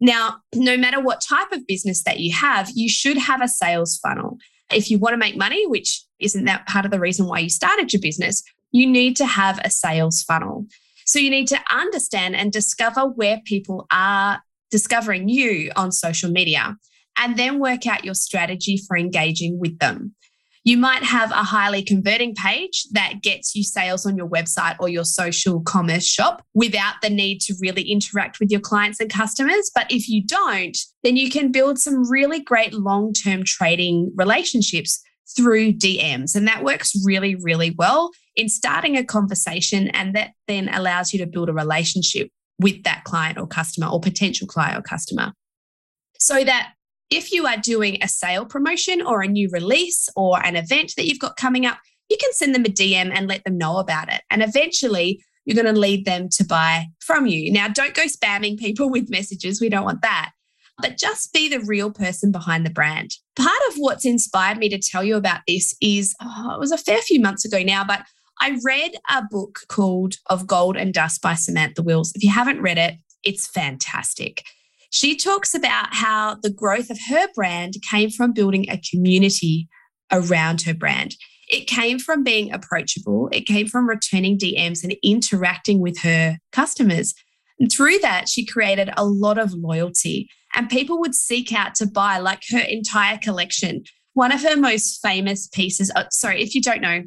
Now, 0.00 0.38
no 0.54 0.78
matter 0.78 1.00
what 1.00 1.20
type 1.20 1.52
of 1.52 1.66
business 1.66 2.02
that 2.04 2.18
you 2.18 2.32
have, 2.32 2.70
you 2.74 2.88
should 2.88 3.18
have 3.18 3.42
a 3.42 3.48
sales 3.48 3.98
funnel. 3.98 4.38
If 4.72 4.90
you 4.90 4.98
want 4.98 5.12
to 5.12 5.18
make 5.18 5.36
money, 5.36 5.66
which 5.66 6.02
isn't 6.18 6.46
that 6.46 6.66
part 6.66 6.86
of 6.86 6.90
the 6.90 7.00
reason 7.00 7.26
why 7.26 7.40
you 7.40 7.50
started 7.50 7.92
your 7.92 8.00
business, 8.00 8.42
you 8.72 8.86
need 8.86 9.16
to 9.16 9.26
have 9.26 9.60
a 9.62 9.70
sales 9.70 10.22
funnel. 10.22 10.66
So 11.08 11.18
you 11.18 11.30
need 11.30 11.48
to 11.48 11.58
understand 11.70 12.36
and 12.36 12.52
discover 12.52 13.00
where 13.00 13.40
people 13.46 13.86
are 13.90 14.42
discovering 14.70 15.30
you 15.30 15.72
on 15.74 15.90
social 15.90 16.30
media 16.30 16.76
and 17.18 17.38
then 17.38 17.58
work 17.58 17.86
out 17.86 18.04
your 18.04 18.12
strategy 18.12 18.78
for 18.86 18.94
engaging 18.94 19.58
with 19.58 19.78
them. 19.78 20.14
You 20.64 20.76
might 20.76 21.02
have 21.04 21.30
a 21.30 21.44
highly 21.44 21.82
converting 21.82 22.34
page 22.34 22.84
that 22.92 23.22
gets 23.22 23.54
you 23.54 23.64
sales 23.64 24.04
on 24.04 24.18
your 24.18 24.28
website 24.28 24.76
or 24.80 24.90
your 24.90 25.06
social 25.06 25.62
commerce 25.62 26.04
shop 26.04 26.44
without 26.52 26.96
the 27.00 27.08
need 27.08 27.40
to 27.42 27.54
really 27.58 27.90
interact 27.90 28.38
with 28.38 28.50
your 28.50 28.60
clients 28.60 29.00
and 29.00 29.10
customers. 29.10 29.70
But 29.74 29.90
if 29.90 30.10
you 30.10 30.22
don't, 30.26 30.76
then 31.02 31.16
you 31.16 31.30
can 31.30 31.50
build 31.50 31.78
some 31.78 32.06
really 32.10 32.42
great 32.42 32.74
long 32.74 33.14
term 33.14 33.44
trading 33.44 34.12
relationships 34.14 35.02
through 35.37 35.73
DMs. 35.73 36.35
And 36.35 36.47
that 36.49 36.64
works 36.64 36.92
really, 37.04 37.35
really 37.35 37.70
well 37.70 38.11
in 38.37 38.49
starting 38.49 38.97
a 38.97 39.04
conversation. 39.04 39.88
And 39.88 40.14
that 40.14 40.30
then 40.47 40.68
allows 40.68 41.12
you 41.12 41.18
to 41.20 41.26
build 41.26 41.49
a 41.49 41.52
relationship 41.52 42.30
with 42.58 42.82
that 42.85 43.04
client 43.04 43.38
or 43.38 43.47
customer 43.47 43.88
or 43.88 44.00
potential 44.00 44.47
client 44.47 44.78
or 44.78 44.82
customer. 44.82 45.32
So 46.18 46.44
that 46.44 46.73
if 47.11 47.32
you 47.32 47.47
are 47.47 47.56
doing 47.56 47.99
a 48.02 48.08
sale 48.08 48.44
promotion 48.44 49.00
or 49.00 49.23
a 49.23 49.28
new 49.28 49.49
release 49.50 50.08
or 50.16 50.44
an 50.44 50.56
event 50.56 50.94
that 50.97 51.06
you've 51.06 51.20
got 51.20 51.37
coming 51.37 51.64
up, 51.64 51.78
you 52.08 52.16
can 52.20 52.32
send 52.32 52.54
them 52.54 52.64
a 52.64 52.68
DM 52.68 53.11
and 53.14 53.28
let 53.28 53.44
them 53.44 53.58
know 53.58 53.78
about 53.78 54.12
it. 54.12 54.23
And 54.30 54.42
eventually, 54.42 55.23
you're 55.44 55.62
going 55.62 55.73
to 55.73 55.80
lead 55.80 56.04
them 56.04 56.28
to 56.32 56.44
buy 56.44 56.87
from 57.00 57.26
you. 57.26 57.50
Now, 57.50 57.68
don't 57.68 57.94
go 57.94 58.04
spamming 58.04 58.58
people 58.58 58.90
with 58.90 59.11
messages. 59.11 59.61
We 59.61 59.68
don't 59.68 59.85
want 59.85 60.02
that. 60.02 60.32
But 60.80 60.97
just 60.97 61.32
be 61.32 61.49
the 61.49 61.61
real 61.61 61.90
person 61.90 62.30
behind 62.30 62.64
the 62.64 62.70
brand. 62.70 63.11
Part 63.37 63.61
of 63.68 63.75
what's 63.76 64.04
inspired 64.04 64.58
me 64.58 64.68
to 64.68 64.78
tell 64.78 65.02
you 65.02 65.16
about 65.16 65.40
this 65.47 65.75
is 65.80 66.14
oh, 66.23 66.52
it 66.54 66.61
was 66.61 66.73
a 66.73 66.78
fair 66.78 67.00
few 67.02 67.20
months 67.20 67.44
ago 67.44 67.62
now, 67.62 67.85
but 67.85 68.02
I 68.40 68.58
read 68.64 68.92
a 69.11 69.23
book 69.28 69.61
called 69.68 70.14
Of 70.30 70.47
Gold 70.47 70.76
and 70.76 70.94
Dust 70.94 71.20
by 71.20 71.35
Samantha 71.35 71.82
Wills. 71.82 72.12
If 72.14 72.23
you 72.23 72.30
haven't 72.30 72.62
read 72.62 72.78
it, 72.78 72.94
it's 73.25 73.49
fantastic. 73.49 74.44
She 74.90 75.16
talks 75.16 75.54
about 75.54 75.94
how 75.94 76.37
the 76.42 76.50
growth 76.50 76.90
of 76.90 76.99
her 77.08 77.26
brand 77.35 77.75
came 77.90 78.11
from 78.11 78.32
building 78.32 78.66
a 78.68 78.80
community 78.90 79.68
around 80.12 80.62
her 80.62 80.75
brand. 80.75 81.16
It 81.49 81.66
came 81.66 81.99
from 81.99 82.23
being 82.23 82.52
approachable, 82.52 83.28
it 83.32 83.47
came 83.47 83.66
from 83.66 83.88
returning 83.88 84.38
DMs 84.38 84.82
and 84.82 84.94
interacting 85.02 85.80
with 85.80 85.99
her 86.00 86.38
customers. 86.52 87.14
And 87.58 87.73
through 87.73 87.99
that, 88.00 88.28
she 88.28 88.47
created 88.47 88.90
a 88.97 89.04
lot 89.04 89.38
of 89.38 89.52
loyalty, 89.52 90.28
and 90.58 90.68
people 90.68 90.98
would 90.98 91.14
seek 91.14 91.52
out 91.52 91.76
to 91.76 91.86
buy 91.86 92.18
like 92.18 92.42
her 92.50 92.58
entire 92.58 93.16
collection. 93.16 93.84
One 94.14 94.32
of 94.32 94.42
her 94.42 94.56
most 94.56 94.98
famous 95.00 95.46
pieces, 95.46 95.92
oh, 95.94 96.06
sorry, 96.10 96.42
if 96.42 96.52
you 96.52 96.60
don't 96.60 96.80
know, 96.80 97.04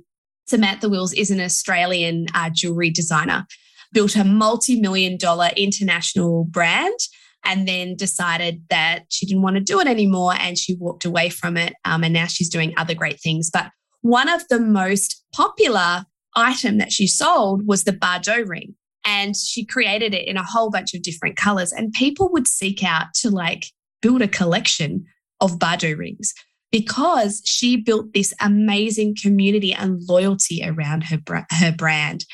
Samantha 0.47 0.87
Wills 0.87 1.11
is 1.11 1.31
an 1.31 1.41
Australian 1.41 2.27
uh, 2.33 2.49
jewelry 2.49 2.89
designer, 2.89 3.45
built 3.91 4.15
a 4.15 4.23
multi 4.23 4.79
million 4.79 5.17
dollar 5.17 5.49
international 5.57 6.45
brand 6.45 6.97
and 7.43 7.67
then 7.67 7.97
decided 7.97 8.63
that 8.69 9.03
she 9.09 9.25
didn't 9.25 9.43
want 9.43 9.57
to 9.57 9.61
do 9.61 9.81
it 9.81 9.87
anymore 9.87 10.33
and 10.39 10.57
she 10.57 10.75
walked 10.75 11.03
away 11.03 11.27
from 11.27 11.57
it. 11.57 11.73
Um, 11.83 12.05
and 12.05 12.13
now 12.13 12.27
she's 12.27 12.49
doing 12.49 12.73
other 12.77 12.93
great 12.93 13.19
things. 13.19 13.49
But 13.51 13.69
one 13.99 14.29
of 14.29 14.47
the 14.47 14.61
most 14.61 15.25
popular 15.33 16.05
item 16.37 16.77
that 16.77 16.93
she 16.93 17.05
sold 17.05 17.67
was 17.67 17.83
the 17.83 17.91
Bardot 17.91 18.47
ring. 18.47 18.75
And 19.05 19.35
she 19.35 19.65
created 19.65 20.13
it 20.13 20.27
in 20.27 20.37
a 20.37 20.43
whole 20.43 20.69
bunch 20.69 20.93
of 20.93 21.01
different 21.01 21.37
colors. 21.37 21.71
And 21.71 21.93
people 21.93 22.31
would 22.31 22.47
seek 22.47 22.83
out 22.83 23.07
to 23.15 23.29
like 23.29 23.65
build 24.01 24.21
a 24.21 24.27
collection 24.27 25.05
of 25.39 25.57
Bardot 25.57 25.97
rings 25.97 26.33
because 26.71 27.41
she 27.45 27.75
built 27.77 28.13
this 28.13 28.33
amazing 28.39 29.15
community 29.21 29.73
and 29.73 30.01
loyalty 30.07 30.61
around 30.63 31.03
her, 31.03 31.19
her 31.51 31.71
brand. 31.71 32.25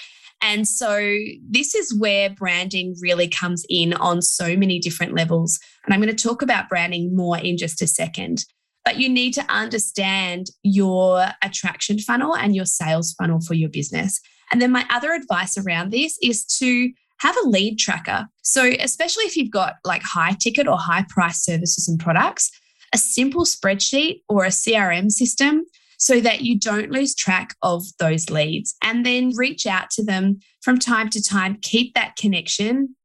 And 0.42 0.68
so 0.68 1.18
this 1.50 1.74
is 1.74 1.98
where 1.98 2.30
branding 2.30 2.96
really 3.02 3.28
comes 3.28 3.66
in 3.70 3.94
on 3.94 4.22
so 4.22 4.56
many 4.56 4.78
different 4.80 5.16
levels. 5.16 5.60
And 5.84 5.94
I'm 5.94 6.02
going 6.02 6.16
to 6.16 6.28
talk 6.28 6.42
about 6.42 6.70
branding 6.70 7.16
more 7.16 7.38
in 7.38 7.58
just 7.58 7.82
a 7.82 7.88
second. 7.88 8.46
But 8.86 9.00
you 9.00 9.10
need 9.10 9.34
to 9.34 9.46
understand 9.50 10.48
your 10.64 11.26
attraction 11.44 12.00
funnel 12.00 12.36
and 12.36 12.56
your 12.56 12.66
sales 12.66 13.14
funnel 13.20 13.42
for 13.42 13.54
your 13.54 13.70
business. 13.70 14.22
And 14.52 14.62
then 14.62 14.72
my 14.72 14.86
other 14.90 15.14
advice 15.14 15.58
around 15.58 15.92
this 15.92 16.18
is 16.22 16.46
to 16.60 16.92
have 17.20 17.36
a 17.44 17.48
lead 17.48 17.78
tracker. 17.78 18.28
So, 18.44 18.72
especially 18.80 19.26
if 19.26 19.36
you've 19.36 19.52
got 19.52 19.76
like 19.84 20.04
high 20.04 20.36
ticket 20.40 20.68
or 20.68 20.78
high 20.78 21.06
price 21.10 21.44
services 21.44 21.88
and 21.88 22.00
products, 22.00 22.52
a 22.94 22.98
simple 22.98 23.44
spreadsheet 23.44 24.22
or 24.30 24.46
a 24.46 24.50
CRM 24.50 25.12
system 25.12 25.66
so 25.98 26.22
that 26.22 26.42
you 26.42 26.60
don't 26.60 26.92
lose 26.92 27.16
track 27.16 27.56
of 27.64 27.84
those 28.00 28.30
leads 28.30 28.76
and 28.84 29.06
then 29.06 29.32
reach 29.36 29.66
out 29.66 29.90
to 29.90 30.04
them 30.04 30.40
from 30.62 30.78
time 30.78 31.10
to 31.10 31.24
time, 31.24 31.58
keep 31.62 31.94
that 31.96 32.16
connection, 32.16 32.96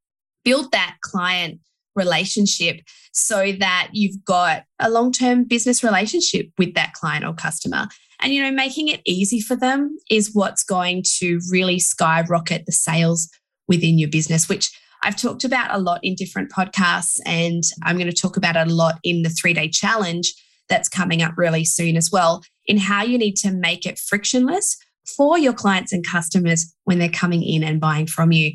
build 0.43 0.71
that 0.71 0.97
client 1.01 1.59
relationship 1.95 2.81
so 3.11 3.51
that 3.53 3.89
you've 3.93 4.23
got 4.25 4.63
a 4.79 4.89
long 4.89 5.11
term 5.11 5.43
business 5.43 5.83
relationship 5.83 6.47
with 6.57 6.73
that 6.75 6.93
client 6.93 7.25
or 7.25 7.33
customer. 7.33 7.87
And, 8.23 8.33
you 8.33 8.41
know, 8.41 8.51
making 8.51 8.87
it 8.87 9.01
easy 9.05 9.41
for 9.41 9.55
them 9.55 9.97
is 10.09 10.33
what's 10.33 10.63
going 10.63 11.03
to 11.19 11.39
really 11.51 11.77
skyrocket 11.77 12.65
the 12.65 12.71
sales 12.71 13.29
within 13.67 13.99
your 13.99 14.09
business, 14.09 14.47
which 14.47 14.71
I've 15.03 15.17
talked 15.17 15.43
about 15.43 15.75
a 15.75 15.79
lot 15.79 15.99
in 16.03 16.15
different 16.15 16.49
podcasts. 16.49 17.19
And 17.25 17.63
I'm 17.83 17.97
going 17.97 18.09
to 18.09 18.15
talk 18.15 18.37
about 18.37 18.55
it 18.55 18.67
a 18.67 18.73
lot 18.73 18.99
in 19.03 19.23
the 19.23 19.29
three 19.29 19.53
day 19.53 19.67
challenge 19.67 20.33
that's 20.69 20.87
coming 20.87 21.21
up 21.21 21.33
really 21.37 21.65
soon 21.65 21.97
as 21.97 22.09
well 22.11 22.41
in 22.65 22.77
how 22.77 23.03
you 23.03 23.17
need 23.17 23.35
to 23.35 23.51
make 23.51 23.85
it 23.85 23.99
frictionless 23.99 24.77
for 25.17 25.37
your 25.37 25.53
clients 25.53 25.91
and 25.91 26.07
customers 26.07 26.73
when 26.85 26.99
they're 26.99 27.09
coming 27.09 27.43
in 27.43 27.61
and 27.63 27.81
buying 27.81 28.07
from 28.07 28.31
you. 28.31 28.53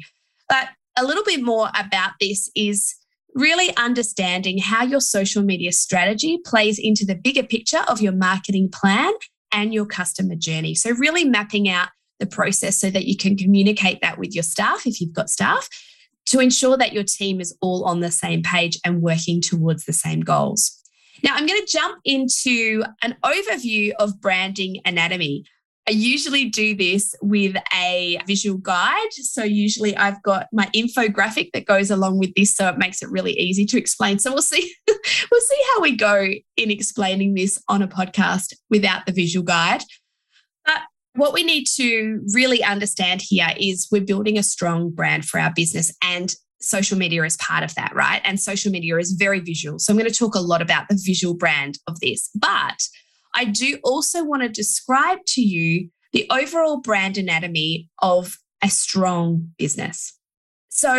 But 0.48 0.68
a 0.96 1.04
little 1.04 1.24
bit 1.24 1.42
more 1.42 1.68
about 1.78 2.12
this 2.18 2.50
is 2.56 2.94
really 3.34 3.76
understanding 3.76 4.56
how 4.56 4.82
your 4.82 5.02
social 5.02 5.42
media 5.42 5.72
strategy 5.72 6.38
plays 6.44 6.78
into 6.78 7.04
the 7.04 7.14
bigger 7.14 7.42
picture 7.42 7.84
of 7.86 8.00
your 8.00 8.12
marketing 8.12 8.70
plan 8.70 9.12
and 9.52 9.72
your 9.72 9.86
customer 9.86 10.34
journey. 10.34 10.74
So, 10.74 10.90
really 10.92 11.24
mapping 11.24 11.68
out 11.68 11.88
the 12.18 12.26
process 12.26 12.78
so 12.78 12.90
that 12.90 13.06
you 13.06 13.16
can 13.16 13.36
communicate 13.36 14.00
that 14.02 14.18
with 14.18 14.34
your 14.34 14.42
staff 14.42 14.86
if 14.86 15.00
you've 15.00 15.12
got 15.12 15.30
staff 15.30 15.68
to 16.26 16.40
ensure 16.40 16.76
that 16.76 16.92
your 16.92 17.04
team 17.04 17.40
is 17.40 17.56
all 17.62 17.84
on 17.84 18.00
the 18.00 18.10
same 18.10 18.42
page 18.42 18.78
and 18.84 19.02
working 19.02 19.40
towards 19.40 19.84
the 19.84 19.92
same 19.92 20.20
goals. 20.20 20.74
Now, 21.22 21.34
I'm 21.34 21.46
going 21.46 21.60
to 21.60 21.72
jump 21.72 21.98
into 22.04 22.84
an 23.02 23.16
overview 23.24 23.92
of 23.98 24.20
branding 24.20 24.80
anatomy. 24.84 25.44
I 25.88 25.92
usually 25.92 26.44
do 26.44 26.74
this 26.76 27.14
with 27.22 27.56
a 27.74 28.20
visual 28.26 28.58
guide. 28.58 29.12
So, 29.12 29.42
usually 29.42 29.96
I've 29.96 30.22
got 30.22 30.46
my 30.52 30.66
infographic 30.76 31.52
that 31.54 31.64
goes 31.64 31.90
along 31.90 32.18
with 32.18 32.34
this. 32.34 32.54
So, 32.54 32.68
it 32.68 32.76
makes 32.76 33.02
it 33.02 33.10
really 33.10 33.32
easy 33.32 33.64
to 33.64 33.78
explain. 33.78 34.18
So, 34.18 34.30
we'll 34.30 34.42
see, 34.42 34.74
we'll 34.86 35.40
see 35.40 35.62
how 35.72 35.80
we 35.80 35.96
go 35.96 36.26
in 36.58 36.70
explaining 36.70 37.32
this 37.32 37.58
on 37.68 37.80
a 37.80 37.88
podcast 37.88 38.52
without 38.68 39.06
the 39.06 39.12
visual 39.12 39.42
guide. 39.42 39.80
But 40.66 40.82
what 41.14 41.32
we 41.32 41.42
need 41.42 41.64
to 41.76 42.20
really 42.34 42.62
understand 42.62 43.22
here 43.22 43.48
is 43.58 43.88
we're 43.90 44.04
building 44.04 44.36
a 44.36 44.42
strong 44.42 44.90
brand 44.90 45.24
for 45.24 45.40
our 45.40 45.54
business. 45.54 45.90
And 46.02 46.34
social 46.60 46.98
media 46.98 47.24
is 47.24 47.38
part 47.38 47.64
of 47.64 47.74
that, 47.76 47.94
right? 47.94 48.20
And 48.24 48.38
social 48.38 48.70
media 48.70 48.98
is 48.98 49.12
very 49.12 49.40
visual. 49.40 49.78
So 49.78 49.92
I'm 49.92 49.98
going 49.98 50.10
to 50.10 50.14
talk 50.14 50.34
a 50.34 50.40
lot 50.40 50.60
about 50.60 50.90
the 50.90 51.00
visual 51.02 51.34
brand 51.34 51.78
of 51.86 51.98
this. 52.00 52.28
But 52.34 52.76
I 53.34 53.44
do 53.44 53.78
also 53.84 54.24
want 54.24 54.42
to 54.42 54.48
describe 54.48 55.18
to 55.28 55.40
you 55.40 55.90
the 56.12 56.26
overall 56.30 56.80
brand 56.80 57.18
anatomy 57.18 57.88
of 58.00 58.38
a 58.62 58.68
strong 58.68 59.50
business. 59.58 60.18
So 60.68 60.94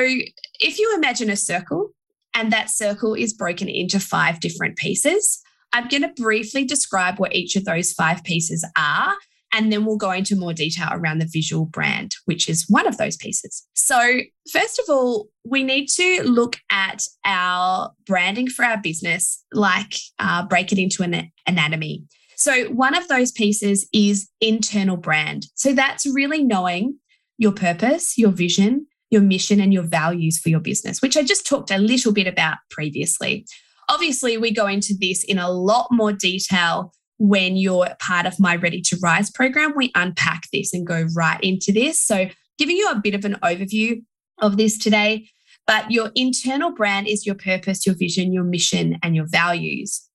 if 0.59 0.79
you 0.79 0.93
imagine 0.95 1.29
a 1.29 1.35
circle 1.35 1.91
and 2.33 2.51
that 2.51 2.69
circle 2.69 3.13
is 3.13 3.33
broken 3.33 3.67
into 3.67 3.99
five 3.99 4.39
different 4.39 4.77
pieces, 4.77 5.41
I'm 5.73 5.87
going 5.87 6.03
to 6.03 6.21
briefly 6.21 6.65
describe 6.65 7.19
what 7.19 7.35
each 7.35 7.55
of 7.55 7.65
those 7.65 7.91
five 7.93 8.23
pieces 8.23 8.67
are 8.77 9.15
and 9.53 9.71
then 9.71 9.85
we'll 9.85 9.97
go 9.97 10.11
into 10.11 10.35
more 10.35 10.53
detail 10.53 10.89
around 10.91 11.19
the 11.19 11.29
visual 11.31 11.65
brand, 11.65 12.15
which 12.25 12.47
is 12.47 12.65
one 12.67 12.87
of 12.87 12.97
those 12.97 13.17
pieces. 13.17 13.65
So, 13.73 14.19
first 14.51 14.79
of 14.79 14.85
all, 14.89 15.27
we 15.43 15.63
need 15.63 15.87
to 15.95 16.23
look 16.23 16.57
at 16.71 17.03
our 17.25 17.91
branding 18.05 18.47
for 18.47 18.63
our 18.63 18.79
business, 18.79 19.43
like 19.51 19.95
uh, 20.19 20.45
break 20.45 20.71
it 20.71 20.77
into 20.77 21.03
an 21.03 21.31
anatomy. 21.47 22.05
So, 22.39 22.67
one 22.67 22.95
of 22.95 23.09
those 23.09 23.33
pieces 23.33 23.85
is 23.93 24.29
internal 24.39 24.95
brand. 24.95 25.47
So, 25.55 25.73
that's 25.73 26.05
really 26.05 26.41
knowing 26.41 26.97
your 27.37 27.51
purpose, 27.51 28.17
your 28.17 28.31
vision, 28.31 28.87
your 29.11 29.21
mission, 29.21 29.59
and 29.59 29.73
your 29.73 29.83
values 29.83 30.39
for 30.39 30.47
your 30.47 30.61
business, 30.61 31.01
which 31.01 31.17
I 31.17 31.23
just 31.23 31.45
talked 31.45 31.69
a 31.69 31.77
little 31.77 32.13
bit 32.13 32.27
about 32.27 32.57
previously. 32.71 33.45
Obviously, 33.89 34.37
we 34.37 34.51
go 34.51 34.67
into 34.67 34.93
this 34.97 35.25
in 35.25 35.37
a 35.37 35.51
lot 35.51 35.87
more 35.91 36.13
detail 36.13 36.93
when 37.17 37.57
you're 37.57 37.89
part 37.99 38.25
of 38.25 38.39
my 38.39 38.55
Ready 38.55 38.79
to 38.83 38.97
Rise 39.03 39.29
program, 39.29 39.73
we 39.75 39.91
unpack 39.93 40.43
this 40.53 40.73
and 40.73 40.87
go 40.87 41.07
right 41.13 41.43
into 41.43 41.73
this. 41.73 42.01
So, 42.01 42.29
giving 42.57 42.77
you 42.77 42.89
a 42.89 43.01
bit 43.01 43.15
of 43.15 43.25
an 43.25 43.35
overview 43.43 44.01
of 44.41 44.55
this 44.55 44.77
today. 44.77 45.27
But 45.67 45.91
your 45.91 46.11
internal 46.15 46.71
brand 46.71 47.09
is 47.09 47.25
your 47.25 47.35
purpose, 47.35 47.85
your 47.85 47.95
vision, 47.95 48.31
your 48.31 48.45
mission, 48.45 48.97
and 49.03 49.13
your 49.13 49.27
values. 49.27 50.08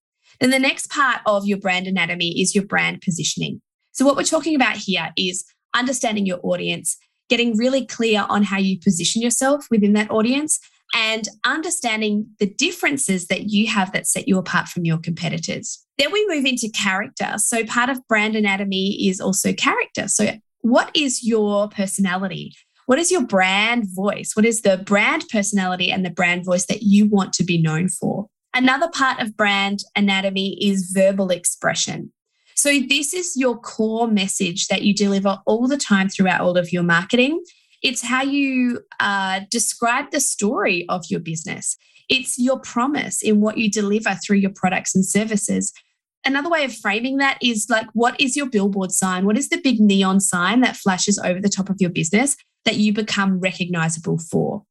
Then 0.44 0.50
the 0.50 0.58
next 0.58 0.90
part 0.90 1.22
of 1.24 1.46
your 1.46 1.56
brand 1.56 1.86
anatomy 1.86 2.38
is 2.38 2.54
your 2.54 2.66
brand 2.66 3.00
positioning. 3.00 3.62
So, 3.92 4.04
what 4.04 4.14
we're 4.14 4.24
talking 4.24 4.54
about 4.54 4.76
here 4.76 5.08
is 5.16 5.42
understanding 5.74 6.26
your 6.26 6.38
audience, 6.42 6.98
getting 7.30 7.56
really 7.56 7.86
clear 7.86 8.26
on 8.28 8.42
how 8.42 8.58
you 8.58 8.78
position 8.78 9.22
yourself 9.22 9.66
within 9.70 9.94
that 9.94 10.10
audience, 10.10 10.60
and 10.94 11.26
understanding 11.46 12.26
the 12.40 12.46
differences 12.46 13.28
that 13.28 13.44
you 13.48 13.68
have 13.68 13.92
that 13.92 14.06
set 14.06 14.28
you 14.28 14.36
apart 14.36 14.68
from 14.68 14.84
your 14.84 14.98
competitors. 14.98 15.82
Then 15.96 16.12
we 16.12 16.28
move 16.28 16.44
into 16.44 16.68
character. 16.68 17.36
So, 17.38 17.64
part 17.64 17.88
of 17.88 18.06
brand 18.06 18.36
anatomy 18.36 19.08
is 19.08 19.22
also 19.22 19.54
character. 19.54 20.08
So, 20.08 20.32
what 20.60 20.90
is 20.94 21.24
your 21.24 21.70
personality? 21.70 22.52
What 22.84 22.98
is 22.98 23.10
your 23.10 23.24
brand 23.24 23.86
voice? 23.96 24.32
What 24.34 24.44
is 24.44 24.60
the 24.60 24.76
brand 24.76 25.24
personality 25.32 25.90
and 25.90 26.04
the 26.04 26.10
brand 26.10 26.44
voice 26.44 26.66
that 26.66 26.82
you 26.82 27.06
want 27.06 27.32
to 27.32 27.44
be 27.44 27.56
known 27.56 27.88
for? 27.88 28.26
Another 28.54 28.88
part 28.88 29.20
of 29.20 29.37
brand 29.37 29.80
anatomy 29.96 30.56
is 30.64 30.92
verbal 30.94 31.30
expression. 31.30 32.12
So, 32.54 32.78
this 32.88 33.12
is 33.12 33.37
your 33.37 33.58
core 33.58 34.06
message 34.06 34.68
that 34.68 34.82
you 34.82 34.94
deliver 34.94 35.38
all 35.44 35.66
the 35.66 35.76
time 35.76 36.08
throughout 36.08 36.40
all 36.40 36.56
of 36.56 36.73
your 36.73 36.84
marketing. 36.84 37.42
It's 37.82 38.02
how 38.02 38.23
you 38.23 38.80
uh, 39.00 39.40
describe 39.50 40.12
the 40.12 40.20
story 40.20 40.87
of 40.88 41.04
your 41.11 41.18
business. 41.20 41.76
It's 42.08 42.38
your 42.38 42.61
promise 42.61 43.23
in 43.23 43.40
what 43.40 43.58
you 43.58 43.70
deliver 43.70 44.14
through 44.14 44.38
your 44.38 44.52
products 44.54 44.94
and 44.94 45.04
services. 45.04 45.73
Another 46.25 46.49
way 46.49 46.64
of 46.64 46.75
framing 46.75 47.18
that 47.18 47.38
is 47.42 47.66
like, 47.68 47.87
what 47.92 48.18
is 48.20 48.37
your 48.37 48.46
billboard 48.46 48.92
sign? 48.92 49.26
What 49.26 49.37
is 49.37 49.49
the 49.49 49.61
big 49.61 49.80
neon 49.80 50.20
sign 50.20 50.61
that 50.61 50.76
flashes 50.76 51.18
over 51.18 51.40
the 51.40 51.49
top 51.49 51.68
of 51.68 51.76
your 51.80 51.90
business 51.90 52.37
that 52.64 52.76
you 52.76 52.94
become 52.94 53.40
recognizable 53.40 54.18
for? 54.18 54.62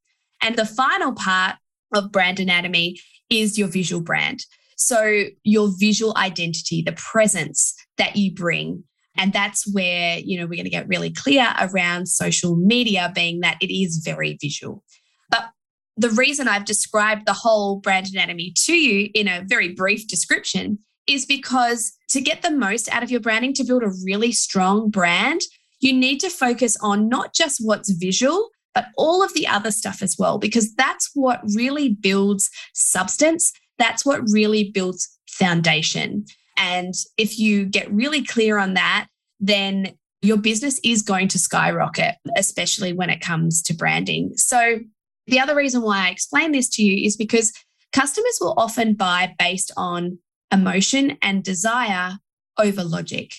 And 0.42 0.56
the 0.56 0.66
final 0.66 1.13
part 1.13 1.58
of 1.94 2.12
brand 2.12 2.40
anatomy 2.40 2.98
is 3.42 3.58
your 3.58 3.68
visual 3.68 4.02
brand. 4.02 4.46
So, 4.78 5.25
your 5.44 5.70
visual 5.80 6.13
identity, 6.18 6.82
the 6.82 6.94
presence 6.94 7.74
that 7.98 8.16
you 8.16 8.34
bring. 8.34 8.84
And 9.16 9.32
that's 9.32 9.72
where, 9.72 10.18
you 10.18 10.40
know, 10.40 10.46
we're 10.46 10.56
going 10.56 10.63
to 10.63 10.72
get 10.72 10.88
really 10.88 11.12
clear 11.12 11.48
around 11.60 12.08
social 12.08 12.56
media 12.56 13.12
being 13.13 13.42
that 13.42 13.58
it 13.62 13.72
is 13.72 14.02
very 14.04 14.38
visual. 14.42 14.84
But 15.30 15.50
the 15.96 16.10
reason 16.10 16.48
I've 16.48 16.66
described 16.66 17.28
the 17.28 17.34
whole 17.34 17.80
brand 17.80 18.08
anatomy 18.12 18.54
to 18.66 18.74
you 18.74 19.10
in 19.13 19.28
a 19.28 19.44
very 19.46 19.70
brief 19.70 20.08
description 20.08 20.80
is 21.08 21.25
because 21.25 21.94
to 22.10 22.22
get 22.22 22.42
the 22.42 22.52
most 22.52 22.92
out 22.92 23.04
of 23.04 23.12
your 23.12 23.20
branding, 23.20 23.54
to 23.54 23.63
build 23.63 23.84
a 23.84 23.92
really 24.04 24.32
strong 24.32 24.90
brand, 24.90 25.42
you 25.80 25.94
need 25.94 26.20
to 26.20 26.30
focus 26.30 26.78
on 26.82 27.10
not 27.10 27.34
just 27.34 27.60
what's 27.62 27.92
visual, 27.92 28.50
but 28.74 28.88
all 28.98 29.24
of 29.24 29.34
the 29.34 29.48
other 29.48 29.72
stuff 29.72 30.01
as 30.01 30.15
well, 30.18 30.38
because 30.38 30.74
that's 30.75 31.10
what 31.13 31.42
really 31.56 31.89
builds 31.89 32.50
substance. 32.74 33.51
That's 33.77 34.06
what 34.06 34.22
really 34.32 34.72
builds 34.72 35.10
foundation. 35.30 36.25
And 36.58 36.94
if 37.18 37.39
you 37.39 37.65
get 37.65 37.92
really 37.92 38.24
clear 38.24 38.58
on 38.58 38.74
that, 38.75 39.08
then 39.39 39.94
your 40.22 40.38
business 40.38 40.80
is 40.84 41.01
going 41.01 41.27
to 41.30 41.39
skyrocket, 41.39 42.15
especially 42.38 42.94
when 42.94 43.10
it 43.10 43.22
comes 43.22 43.62
to 43.63 43.74
branding. 43.74 44.32
So, 44.36 44.80
the 45.27 45.39
other 45.39 45.56
reason 45.56 45.82
why 45.82 46.08
I 46.08 46.10
explain 46.10 46.51
this 46.51 46.70
to 46.72 46.84
you 46.84 47.06
is 47.06 47.15
because 47.15 47.53
customers 47.94 48.38
will 48.42 48.53
often 48.58 48.94
buy 48.94 49.34
based 49.39 49.72
on 49.77 50.20
emotion 50.51 51.18
and 51.22 51.44
desire 51.44 52.18
over 52.58 52.84
logic. 52.84 53.36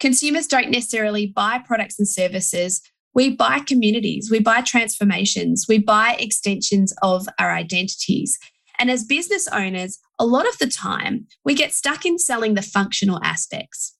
Consumers 0.00 0.46
don't 0.46 0.70
necessarily 0.70 1.26
buy 1.26 1.58
products 1.64 1.98
and 1.98 2.08
services. 2.08 2.82
We 3.14 3.34
buy 3.34 3.60
communities, 3.60 4.30
we 4.30 4.40
buy 4.40 4.60
transformations, 4.60 5.66
we 5.68 5.78
buy 5.78 6.16
extensions 6.18 6.94
of 7.02 7.28
our 7.38 7.52
identities. 7.52 8.38
And 8.78 8.90
as 8.90 9.04
business 9.04 9.48
owners, 9.48 9.98
a 10.18 10.26
lot 10.26 10.48
of 10.48 10.58
the 10.58 10.68
time 10.68 11.26
we 11.44 11.54
get 11.54 11.72
stuck 11.72 12.06
in 12.06 12.18
selling 12.18 12.54
the 12.54 12.62
functional 12.62 13.20
aspects. 13.24 13.94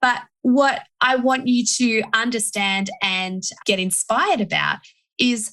But 0.00 0.22
what 0.42 0.82
I 1.00 1.16
want 1.16 1.46
you 1.46 1.64
to 1.76 2.02
understand 2.12 2.90
and 3.02 3.42
get 3.66 3.78
inspired 3.78 4.40
about 4.40 4.78
is 5.18 5.52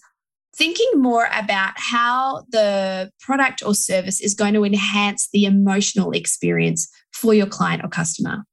thinking 0.55 0.89
more 0.95 1.29
about 1.33 1.73
how 1.75 2.43
the 2.51 3.11
product 3.21 3.63
or 3.63 3.75
service 3.75 4.19
is 4.19 4.33
going 4.33 4.53
to 4.55 4.65
enhance 4.65 5.29
the 5.31 5.45
emotional 5.45 6.11
experience 6.11 6.89
for 7.13 7.33
your 7.33 7.45
client 7.45 7.83
or 7.83 7.87
customer. 7.87 8.43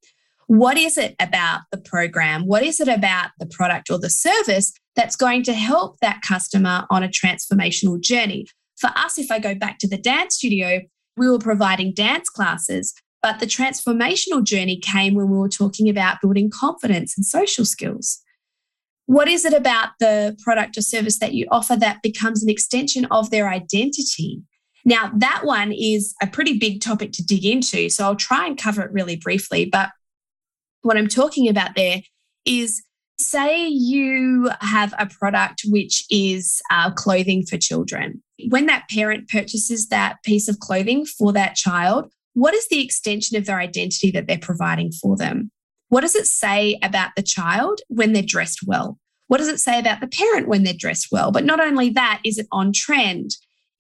What 0.47 0.79
is 0.79 0.97
it 0.97 1.17
about 1.21 1.63
the 1.73 1.79
program? 1.79 2.47
What 2.47 2.63
is 2.63 2.79
it 2.79 2.89
about 2.89 3.31
the 3.41 3.47
product 3.47 3.91
or 3.91 3.99
the 3.99 4.11
service 4.11 4.73
that's 4.95 5.17
going 5.17 5.43
to 5.45 5.53
help 5.53 5.99
that 6.01 6.23
customer 6.23 6.87
on 6.89 7.03
a 7.03 7.09
transformational 7.09 8.01
journey? 8.01 8.47
For 8.79 8.91
us, 8.95 9.19
if 9.19 9.31
I 9.31 9.39
go 9.39 9.55
back 9.55 9.79
to 9.81 9.89
the 9.89 9.99
dance 9.99 10.37
studio, 10.37 10.83
we 11.17 11.29
were 11.29 11.39
providing 11.39 11.95
dance 11.95 12.29
classes, 12.29 12.95
but 13.23 13.41
the 13.41 13.47
transformational 13.47 14.45
journey 14.45 14.79
came 14.79 15.15
when 15.15 15.31
we 15.31 15.37
were 15.37 15.49
talking 15.49 15.89
about 15.89 16.21
building 16.21 16.51
confidence 16.51 17.17
and 17.17 17.27
social 17.27 17.65
skills. 17.65 18.21
What 19.07 19.29
is 19.29 19.45
it 19.45 19.53
about 19.53 19.91
the 19.99 20.37
product 20.45 20.77
or 20.77 20.83
service 20.83 21.19
that 21.19 21.35
you 21.35 21.47
offer 21.51 21.77
that 21.77 22.03
becomes 22.03 22.43
an 22.43 22.51
extension 22.51 23.07
of 23.07 23.31
their 23.31 23.49
identity? 23.49 24.43
Now, 24.85 25.11
that 25.17 25.41
one 25.45 25.73
is 25.73 26.15
a 26.23 26.29
pretty 26.29 26.59
big 26.59 26.81
topic 26.81 27.11
to 27.13 27.25
dig 27.25 27.45
into. 27.45 27.89
So 27.89 28.05
I'll 28.05 28.15
try 28.15 28.47
and 28.47 28.57
cover 28.57 28.83
it 28.83 28.93
really 28.93 29.17
briefly. 29.17 29.65
But 29.65 29.91
what 30.87 30.97
I'm 30.97 31.09
talking 31.09 31.49
about 31.49 31.75
there 31.75 32.01
is 32.45 32.83
say 33.19 33.67
you 33.67 34.51
have 34.61 34.95
a 34.99 35.07
product 35.07 35.63
which 35.67 36.05
is 36.11 36.61
uh, 36.71 36.93
clothing 36.93 37.45
for 37.45 37.57
children. 37.57 38.23
When 38.49 38.67
that 38.67 38.89
parent 38.91 39.29
purchases 39.29 39.89
that 39.89 40.23
piece 40.23 40.49
of 40.49 40.61
clothing 40.61 41.07
for 41.07 41.33
that 41.33 41.57
child, 41.57 42.11
what 42.35 42.55
is 42.55 42.69
the 42.69 42.85
extension 42.85 43.37
of 43.37 43.47
their 43.47 43.59
identity 43.59 44.11
that 44.13 44.27
they're 44.27 44.39
providing 44.39 44.93
for 44.93 45.17
them? 45.17 45.51
What 45.89 46.03
does 46.03 46.15
it 46.15 46.27
say 46.27 46.79
about 46.83 47.11
the 47.17 47.23
child 47.23 47.81
when 47.89 48.13
they're 48.13 48.23
dressed 48.23 48.61
well? 48.67 48.99
What 49.29 49.39
does 49.39 49.49
it 49.49 49.59
say 49.59 49.79
about 49.79 50.01
the 50.01 50.07
parent 50.07 50.47
when 50.47 50.63
they're 50.63 50.75
dressed 50.77 51.09
well? 51.11 51.33
But 51.33 51.45
not 51.45 51.61
only 51.61 51.91
that, 51.91 52.21
is 52.25 52.39
it 52.39 52.47
on 52.53 52.73
trend? 52.73 53.31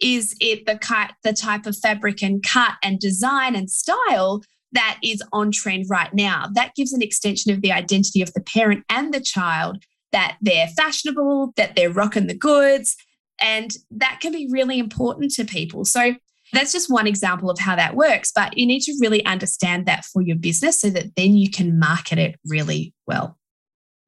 Is 0.01 0.35
it 0.40 0.66
the 0.66 0.79
the 1.23 1.33
type 1.33 1.66
of 1.66 1.77
fabric 1.77 2.23
and 2.23 2.42
cut 2.42 2.73
and 2.83 2.99
design 2.99 3.55
and 3.55 3.71
style 3.71 4.42
that 4.72 4.98
is 5.02 5.22
on 5.33 5.52
trend 5.52 5.87
right 5.88 6.12
now? 6.12 6.48
That 6.55 6.74
gives 6.74 6.92
an 6.92 7.02
extension 7.02 7.52
of 7.52 7.62
the 7.62 7.72
identity 7.72 8.22
of 8.22 8.33
the 8.35 8.42
parent 8.42 8.85
and 8.90 9.12
the 9.12 9.20
child 9.20 9.79
that 10.12 10.37
they're 10.40 10.68
fashionable, 10.68 11.52
that 11.57 11.76
they're 11.76 11.92
rocking 11.92 12.26
the 12.26 12.37
goods. 12.37 12.96
And 13.40 13.70
that 13.90 14.18
can 14.20 14.33
be 14.33 14.48
really 14.50 14.79
important 14.79 15.31
to 15.33 15.44
people. 15.44 15.85
So 15.85 16.14
that's 16.52 16.72
just 16.72 16.90
one 16.90 17.07
example 17.07 17.50
of 17.50 17.59
how 17.59 17.76
that 17.76 17.96
works, 17.96 18.31
but 18.35 18.57
you 18.57 18.66
need 18.66 18.81
to 18.83 18.96
really 19.00 19.24
understand 19.26 19.87
that 19.87 20.05
for 20.05 20.22
your 20.22 20.37
business 20.37 20.81
so 20.81 20.90
that 20.90 21.16
then 21.16 21.37
you 21.37 21.50
can 21.50 21.79
market 21.79 22.18
it 22.18 22.37
really 22.46 22.94
well. 23.07 23.37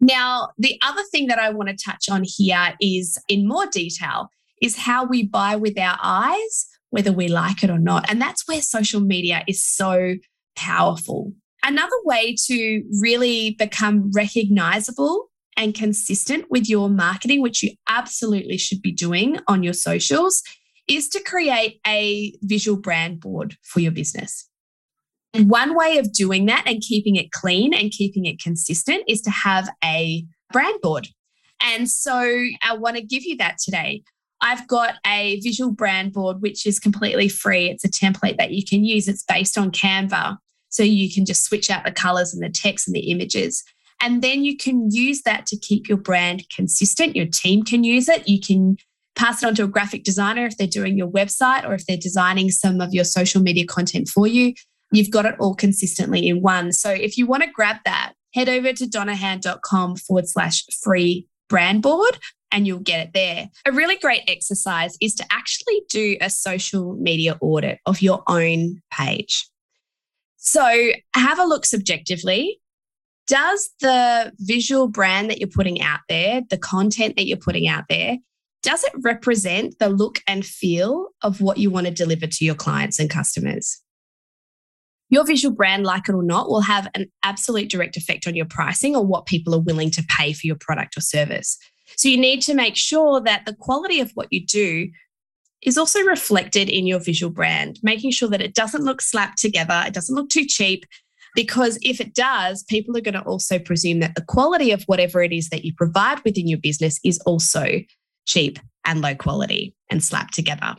Now, 0.01 0.51
the 0.57 0.79
other 0.83 1.03
thing 1.11 1.27
that 1.27 1.39
I 1.39 1.51
want 1.51 1.69
to 1.69 1.77
touch 1.77 2.09
on 2.09 2.23
here 2.25 2.75
is 2.81 3.19
in 3.29 3.49
more 3.49 3.67
detail 3.67 4.29
is 4.63 4.77
how 4.77 5.05
we 5.05 5.25
buy 5.25 5.57
with 5.57 5.79
our 5.79 5.99
eyes, 6.03 6.67
whether 6.91 7.13
we 7.13 7.29
like 7.29 7.65
it 7.65 7.71
or 7.71 7.79
not. 7.79 8.09
And 8.09 8.21
that's 8.21 8.47
where 8.47 8.63
social 8.63 9.01
media 9.01 9.43
is 9.49 9.65
so 9.65 10.15
powerful. 10.59 11.33
Another 11.63 11.97
way 12.05 12.35
to 12.47 12.83
really 13.01 13.55
become 13.59 14.11
recognizable 14.13 15.31
and 15.57 15.75
consistent 15.75 16.47
with 16.51 16.69
your 16.69 16.91
marketing, 16.91 17.43
which 17.43 17.63
you 17.63 17.71
absolutely 17.89 18.59
should 18.59 18.83
be 18.83 18.93
doing 18.93 19.39
on 19.47 19.63
your 19.63 19.73
socials, 19.73 20.43
is 20.89 21.09
to 21.11 21.23
create 21.23 21.81
a 21.87 22.33
visual 22.43 22.79
brand 22.79 23.21
board 23.21 23.57
for 23.63 23.79
your 23.79 23.93
business. 23.93 24.49
And 25.33 25.49
one 25.49 25.77
way 25.77 25.99
of 25.99 26.13
doing 26.13 26.47
that 26.47 26.65
and 26.67 26.81
keeping 26.81 27.17
it 27.17 27.31
clean 27.31 27.73
and 27.73 27.91
keeping 27.91 28.25
it 28.25 28.41
consistent 28.41 29.05
is 29.07 29.21
to 29.23 29.31
have 29.31 29.69
a 29.85 30.25
brand 30.53 30.81
board. 30.81 31.09
And 31.61 31.89
so 31.89 32.19
I 32.63 32.77
want 32.77 32.97
to 32.97 33.03
give 33.03 33.25
you 33.25 33.37
that 33.37 33.59
today. 33.63 34.03
I've 34.41 34.67
got 34.69 34.95
a 35.07 35.41
visual 35.41 35.73
brand 35.73 36.13
board, 36.13 36.41
which 36.41 36.67
is 36.67 36.79
completely 36.79 37.29
free. 37.29 37.69
It's 37.69 37.85
a 37.85 37.89
template 37.89 38.39
that 38.39 38.53
you 38.53 38.65
can 38.65 38.85
use. 38.85 39.09
It's 39.09 39.25
based 39.25 39.59
on 39.59 39.73
Canva. 39.73 40.39
So 40.69 40.83
you 40.83 41.13
can 41.13 41.25
just 41.25 41.45
switch 41.45 41.71
out 41.71 41.85
the 41.85 41.93
colors 41.93 42.35
and 42.35 42.43
the 42.43 42.49
text 42.49 42.87
and 42.87 42.95
the 42.95 43.11
images. 43.11 43.65
And 44.01 44.23
then 44.23 44.45
you 44.45 44.57
can 44.57 44.91
use 44.91 45.23
that 45.23 45.47
to 45.47 45.57
keep 45.57 45.89
your 45.89 45.99
brand 45.99 46.45
consistent. 46.55 47.17
Your 47.17 47.27
team 47.27 47.65
can 47.65 47.85
use 47.85 48.09
it. 48.09 48.29
You 48.29 48.41
can 48.41 48.77
pass 49.17 49.43
it 49.43 49.47
on 49.47 49.55
to 49.57 49.65
a 49.65 49.69
graphic 49.69 50.05
designer 50.05 50.47
if 50.47 50.57
they're 50.57 50.67
doing 50.67 50.97
your 50.97 51.09
website 51.09 51.69
or 51.69 51.75
if 51.75 51.85
they're 51.87 51.97
designing 51.97 52.51
some 52.51 52.81
of 52.81 52.95
your 52.95 53.05
social 53.05 53.43
media 53.43 53.67
content 53.67 54.09
for 54.09 54.27
you. 54.27 54.55
You've 54.93 55.11
got 55.11 55.27
it 55.27 55.35
all 55.41 55.55
consistently 55.55 56.29
in 56.29 56.41
one. 56.41 56.73
So 56.73 56.91
if 56.91 57.19
you 57.19 57.27
want 57.27 57.43
to 57.43 57.51
grab 57.51 57.77
that, 57.85 58.13
head 58.35 58.49
over 58.49 58.73
to 58.73 58.87
donnahan.com 58.87 59.97
forward 59.97 60.29
slash 60.29 60.65
free 60.83 61.27
brand 61.49 61.83
board 61.83 62.19
and 62.53 62.67
you'll 62.67 62.79
get 62.79 63.09
it 63.09 63.13
there. 63.13 63.49
A 63.67 63.73
really 63.73 63.97
great 63.97 64.23
exercise 64.29 64.97
is 65.01 65.15
to 65.17 65.25
actually 65.31 65.83
do 65.91 66.17
a 66.21 66.31
social 66.31 66.95
media 66.95 67.37
audit 67.41 67.81
of 67.87 68.01
your 68.01 68.23
own 68.29 68.81
page. 68.93 69.49
So 70.39 70.91
have 71.15 71.39
a 71.39 71.45
look 71.45 71.67
subjectively. 71.67 72.61
Does 73.27 73.71
the 73.81 74.33
visual 74.39 74.89
brand 74.89 75.31
that 75.31 75.39
you're 75.39 75.49
putting 75.49 75.83
out 75.83 76.01
there, 76.09 76.43
the 76.49 76.57
content 76.57 77.17
that 77.17 77.27
you're 77.27 77.37
putting 77.37 77.69
out 77.69 77.85
there, 77.91 78.17
does 78.63 78.83
it 78.85 78.93
represent 79.03 79.79
the 79.79 79.89
look 79.89 80.21
and 80.27 80.45
feel 80.45 81.09
of 81.23 81.41
what 81.41 81.59
you 81.59 81.71
want 81.71 81.87
to 81.87 81.93
deliver 81.93 82.27
to 82.27 82.45
your 82.45 82.55
clients 82.55 82.99
and 82.99 83.11
customers? 83.11 83.81
Your 85.11 85.25
visual 85.25 85.55
brand, 85.55 85.85
like 85.85 86.09
it 86.09 86.15
or 86.15 86.23
not, 86.23 86.49
will 86.49 86.63
have 86.63 86.89
an 86.95 87.07
absolute 87.23 87.71
direct 87.71 87.97
effect 87.97 88.27
on 88.27 88.35
your 88.35 88.47
pricing 88.47 88.95
or 88.95 89.05
what 89.05 89.27
people 89.27 89.55
are 89.55 89.61
willing 89.61 89.91
to 89.93 90.05
pay 90.09 90.33
for 90.33 90.47
your 90.47 90.57
product 90.57 90.97
or 90.97 91.01
service. 91.01 91.59
So 91.97 92.09
you 92.09 92.19
need 92.19 92.43
to 92.43 92.55
make 92.55 92.77
sure 92.77 93.21
that 93.21 93.47
the 93.47 93.55
quality 93.55 94.01
of 94.01 94.11
what 94.13 94.29
you 94.31 94.45
do 94.45 94.89
is 95.63 95.79
also 95.79 96.01
reflected 96.03 96.69
in 96.69 96.87
your 96.87 97.01
visual 97.01 97.33
brand, 97.33 97.79
making 97.83 98.11
sure 98.11 98.29
that 98.29 98.43
it 98.43 98.55
doesn't 98.55 98.85
look 98.85 99.01
slapped 99.01 99.39
together, 99.39 99.83
it 99.87 99.95
doesn't 99.95 100.15
look 100.15 100.29
too 100.29 100.47
cheap. 100.47 100.85
Because 101.35 101.79
if 101.83 102.01
it 102.01 102.15
does, 102.15 102.65
people 102.65 102.97
are 102.97 103.03
going 103.03 103.15
to 103.15 103.23
also 103.23 103.59
presume 103.59 104.01
that 104.01 104.15
the 104.15 104.25
quality 104.25 104.71
of 104.71 104.83
whatever 104.85 105.23
it 105.23 105.33
is 105.33 105.51
that 105.51 105.65
you 105.65 105.73
provide 105.75 106.21
within 106.25 106.49
your 106.49 106.59
business 106.59 106.99
is 107.05 107.19
also 107.27 107.67
cheap 108.27 108.59
and 108.85 109.03
low 109.03 109.15
quality 109.15 109.75
and 109.91 110.03
slapped 110.03 110.35
together. 110.35 110.75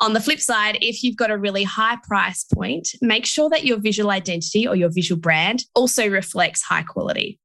On 0.00 0.12
the 0.12 0.20
flip 0.20 0.40
side, 0.40 0.78
if 0.80 1.02
you've 1.02 1.16
got 1.16 1.30
a 1.30 1.36
really 1.36 1.64
high 1.64 1.96
price 2.04 2.44
point, 2.44 2.88
make 3.02 3.26
sure 3.26 3.50
that 3.50 3.64
your 3.64 3.78
visual 3.78 4.10
identity 4.10 4.66
or 4.66 4.76
your 4.76 4.90
visual 4.90 5.20
brand 5.20 5.64
also 5.74 6.08
reflects 6.08 6.62
high 6.62 6.84
quality. 6.84 7.38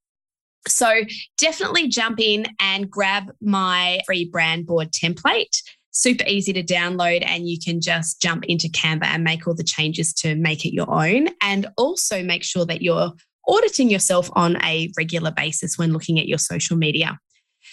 So 0.67 1.01
definitely 1.37 1.87
jump 1.87 2.19
in 2.19 2.45
and 2.59 2.89
grab 2.89 3.31
my 3.41 3.99
free 4.05 4.25
brand 4.25 4.65
board 4.65 4.91
template. 4.91 5.61
Super 5.93 6.25
easy 6.27 6.51
to 6.53 6.63
download, 6.63 7.23
and 7.25 7.47
you 7.47 7.57
can 7.63 7.79
just 7.79 8.21
jump 8.21 8.43
into 8.45 8.67
Canva 8.67 9.05
and 9.05 9.23
make 9.23 9.47
all 9.47 9.53
the 9.53 9.63
changes 9.63 10.11
to 10.15 10.35
make 10.35 10.65
it 10.65 10.73
your 10.73 10.91
own. 10.91 11.29
And 11.41 11.67
also 11.77 12.23
make 12.23 12.43
sure 12.43 12.65
that 12.65 12.81
you're 12.81 13.13
auditing 13.47 13.89
yourself 13.89 14.29
on 14.33 14.57
a 14.63 14.91
regular 14.97 15.31
basis 15.31 15.77
when 15.77 15.93
looking 15.93 16.19
at 16.19 16.27
your 16.27 16.39
social 16.39 16.77
media. 16.77 17.19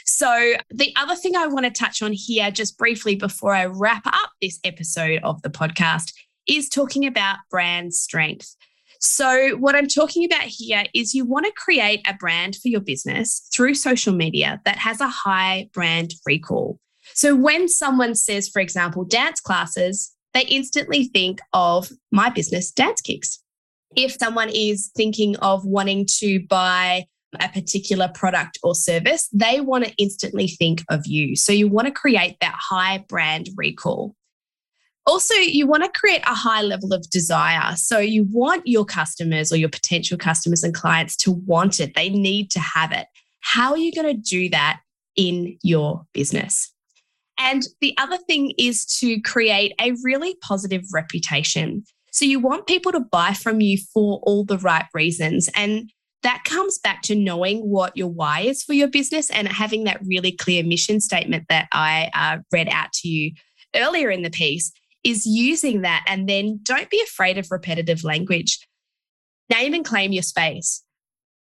So, 0.05 0.55
the 0.71 0.93
other 0.97 1.15
thing 1.15 1.37
I 1.37 1.47
want 1.47 1.65
to 1.67 1.71
touch 1.71 2.03
on 2.03 2.13
here, 2.13 2.51
just 2.51 2.79
briefly 2.79 3.17
before 3.17 3.55
I 3.55 3.67
wrap 3.67 4.07
up 4.07 4.31
this 4.41 4.61
episode 4.65 5.21
of 5.23 5.43
the 5.43 5.51
podcast, 5.51 6.13
is 6.47 6.69
talking 6.69 7.07
about 7.07 7.39
brand 7.51 7.95
strength. 7.95 8.55
So, 9.01 9.57
what 9.57 9.75
I'm 9.75 9.89
talking 9.89 10.25
about 10.25 10.43
here 10.43 10.85
is 10.95 11.15
you 11.15 11.25
want 11.25 11.47
to 11.47 11.53
create 11.57 12.07
a 12.07 12.15
brand 12.15 12.57
for 12.57 12.69
your 12.69 12.81
business 12.81 13.49
through 13.53 13.75
social 13.75 14.15
media 14.15 14.61
that 14.65 14.77
has 14.77 15.01
a 15.01 15.09
high 15.09 15.69
brand 15.73 16.13
recall. 16.27 16.79
So, 17.21 17.37
when 17.37 17.69
someone 17.69 18.15
says, 18.15 18.49
for 18.49 18.61
example, 18.61 19.05
dance 19.05 19.43
classes, 19.43 20.11
they 20.33 20.41
instantly 20.47 21.05
think 21.05 21.41
of 21.53 21.93
my 22.11 22.31
business, 22.31 22.71
Dance 22.71 23.03
Kicks. 23.03 23.43
If 23.95 24.13
someone 24.13 24.49
is 24.49 24.91
thinking 24.97 25.37
of 25.37 25.67
wanting 25.67 26.07
to 26.21 26.41
buy 26.49 27.05
a 27.39 27.51
particular 27.51 28.09
product 28.09 28.59
or 28.63 28.75
service, 28.75 29.29
they 29.35 29.61
want 29.61 29.85
to 29.85 29.93
instantly 29.99 30.49
think 30.49 30.83
of 30.89 31.07
you. 31.07 31.37
So 31.37 31.53
you 31.53 31.69
want 31.69 31.89
to 31.89 31.93
create 31.93 32.39
that 32.41 32.57
high 32.59 33.05
brand 33.07 33.51
recall. 33.55 34.17
Also, 35.05 35.35
you 35.35 35.67
want 35.67 35.85
to 35.85 35.91
create 35.91 36.23
a 36.23 36.35
high 36.35 36.63
level 36.63 36.95
of 36.95 37.11
desire. 37.11 37.77
So 37.77 37.99
you 37.99 38.27
want 38.31 38.67
your 38.67 38.87
customers 38.87 39.53
or 39.53 39.57
your 39.57 39.69
potential 39.69 40.17
customers 40.17 40.63
and 40.63 40.73
clients 40.73 41.17
to 41.17 41.33
want 41.33 41.81
it. 41.81 41.95
They 41.95 42.09
need 42.09 42.51
to 42.53 42.61
have 42.61 42.93
it. 42.93 43.09
How 43.41 43.73
are 43.73 43.79
you 43.79 43.93
going 43.93 44.07
to 44.07 44.23
do 44.23 44.49
that 44.49 44.81
in 45.17 45.59
your 45.63 46.07
business? 46.15 46.73
And 47.41 47.67
the 47.81 47.97
other 47.99 48.19
thing 48.19 48.53
is 48.59 48.85
to 49.01 49.19
create 49.23 49.73
a 49.81 49.95
really 50.05 50.37
positive 50.43 50.85
reputation. 50.93 51.85
So 52.13 52.27
you 52.27 52.39
want 52.39 52.67
people 52.67 52.93
to 52.93 53.01
buy 53.01 53.33
from 53.33 53.63
you 53.63 53.79
for 53.95 54.21
all 54.25 54.45
the 54.45 54.59
right 54.59 54.85
reasons. 54.93 55.49
And 55.57 55.91
that 56.23 56.45
comes 56.45 56.79
back 56.79 57.01
to 57.03 57.15
knowing 57.15 57.61
what 57.61 57.97
your 57.97 58.09
why 58.09 58.41
is 58.41 58.63
for 58.63 58.75
your 58.75 58.89
business 58.89 59.31
and 59.31 59.49
having 59.49 59.85
that 59.85 60.03
really 60.05 60.33
clear 60.33 60.63
mission 60.63 61.01
statement 61.01 61.47
that 61.49 61.67
I 61.73 62.11
uh, 62.13 62.39
read 62.53 62.69
out 62.69 62.93
to 62.95 63.09
you 63.09 63.33
earlier 63.75 64.11
in 64.11 64.23
the 64.23 64.31
piece 64.31 64.71
is 65.03 65.25
using 65.25 65.81
that. 65.81 66.05
And 66.07 66.29
then 66.29 66.61
don't 66.63 66.91
be 66.91 67.03
afraid 67.03 67.39
of 67.39 67.51
repetitive 67.51 68.05
language. 68.05 68.59
Name 69.51 69.73
and 69.73 69.85
claim 69.85 70.13
your 70.13 70.23
space. 70.23 70.85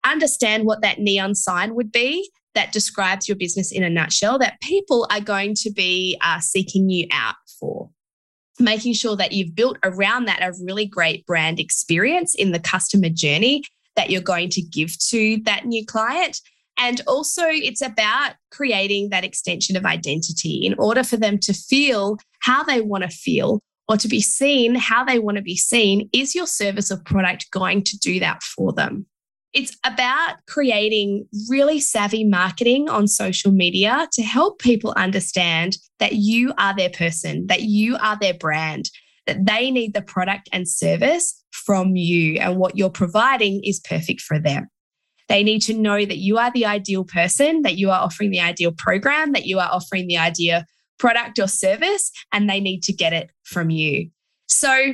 Understand 0.06 0.66
what 0.66 0.82
that 0.82 1.00
neon 1.00 1.34
sign 1.34 1.76
would 1.76 1.94
be 1.94 2.30
that 2.58 2.74
describes 2.74 3.28
your 3.28 3.38
business 3.38 3.72
in 3.72 3.84
a 3.84 3.90
nutshell 3.90 4.40
that 4.40 4.60
people 4.62 5.08
are 5.12 5.22
going 5.22 5.54
to 5.54 5.72
be 5.72 6.18
uh, 6.22 6.40
seeking 6.40 6.90
you 6.90 7.08
out 7.14 7.36
for 7.60 7.88
making 8.60 8.94
sure 8.94 9.16
that 9.16 9.32
you've 9.32 9.54
built 9.54 9.78
around 9.84 10.26
that 10.26 10.42
a 10.42 10.52
really 10.64 10.88
great 10.88 11.24
brand 11.28 11.60
experience 11.60 12.34
in 12.34 12.54
the 12.54 12.60
customer 12.60 13.10
journey 13.10 13.62
that 13.96 14.10
you're 14.10 14.22
going 14.22 14.50
to 14.50 14.62
give 14.64 14.98
to 14.98 15.38
that 15.44 15.66
new 15.66 15.86
client. 15.86 16.42
And 16.80 17.00
also, 17.06 17.44
it's 17.46 17.84
about 17.84 18.34
creating 18.50 19.10
that 19.10 19.24
extension 19.24 19.76
of 19.76 19.86
identity 19.86 20.66
in 20.66 20.74
order 20.80 21.04
for 21.04 21.18
them 21.18 21.38
to 21.40 21.54
feel 21.54 22.18
how 22.40 22.64
they 22.64 22.82
want 22.82 23.04
to 23.04 23.10
feel 23.10 23.62
or 23.88 23.98
to 23.98 24.08
be 24.08 24.22
seen 24.22 24.74
how 24.74 25.04
they 25.04 25.20
want 25.20 25.38
to 25.38 25.44
be 25.44 25.56
seen. 25.56 26.10
Is 26.12 26.34
your 26.34 26.48
service 26.48 26.92
or 26.92 26.98
product 26.98 27.52
going 27.52 27.84
to 27.84 27.98
do 27.98 28.20
that 28.20 28.42
for 28.42 28.74
them? 28.74 29.06
It's 29.54 29.76
about 29.86 30.36
creating 30.48 31.28
really 31.50 31.80
savvy 31.80 32.24
marketing 32.24 32.90
on 32.90 33.08
social 33.08 33.52
media 33.52 34.08
to 34.14 34.22
help 34.22 34.60
people 34.60 34.94
understand 34.96 35.78
that 36.00 36.14
you 36.14 36.54
are 36.58 36.76
their 36.76 36.90
person, 36.90 37.48
that 37.48 37.62
you 37.62 37.98
are 37.98 38.18
their 38.20 38.34
brand, 38.34 38.90
that 39.26 39.46
they 39.46 39.72
need 39.72 39.94
the 39.94 40.02
product 40.02 40.50
and 40.52 40.68
service 40.68 41.44
from 41.52 41.96
you, 41.96 42.36
and 42.40 42.58
what 42.58 42.78
you're 42.78 42.90
providing 42.90 43.62
is 43.64 43.80
perfect 43.80 44.22
for 44.22 44.38
them. 44.40 44.68
They 45.28 45.44
need 45.44 45.62
to 45.64 45.74
know 45.74 46.06
that 46.06 46.18
you 46.18 46.38
are 46.38 46.52
the 46.52 46.66
ideal 46.66 47.04
person, 47.04 47.64
that 47.64 47.78
you 47.78 47.90
are 47.90 48.00
offering 48.00 48.32
the 48.32 48.40
ideal 48.40 48.72
program, 48.72 49.34
that 49.34 49.46
you 49.46 49.60
are 49.60 49.70
offering 49.70 50.08
the 50.08 50.18
ideal 50.18 50.64
product 51.00 51.40
or 51.40 51.48
service, 51.48 52.12
and 52.32 52.50
they 52.50 52.60
need 52.60 52.84
to 52.84 52.94
get 52.94 53.14
it 53.14 53.32
from 53.44 53.70
you. 53.70 54.10
So 54.48 54.94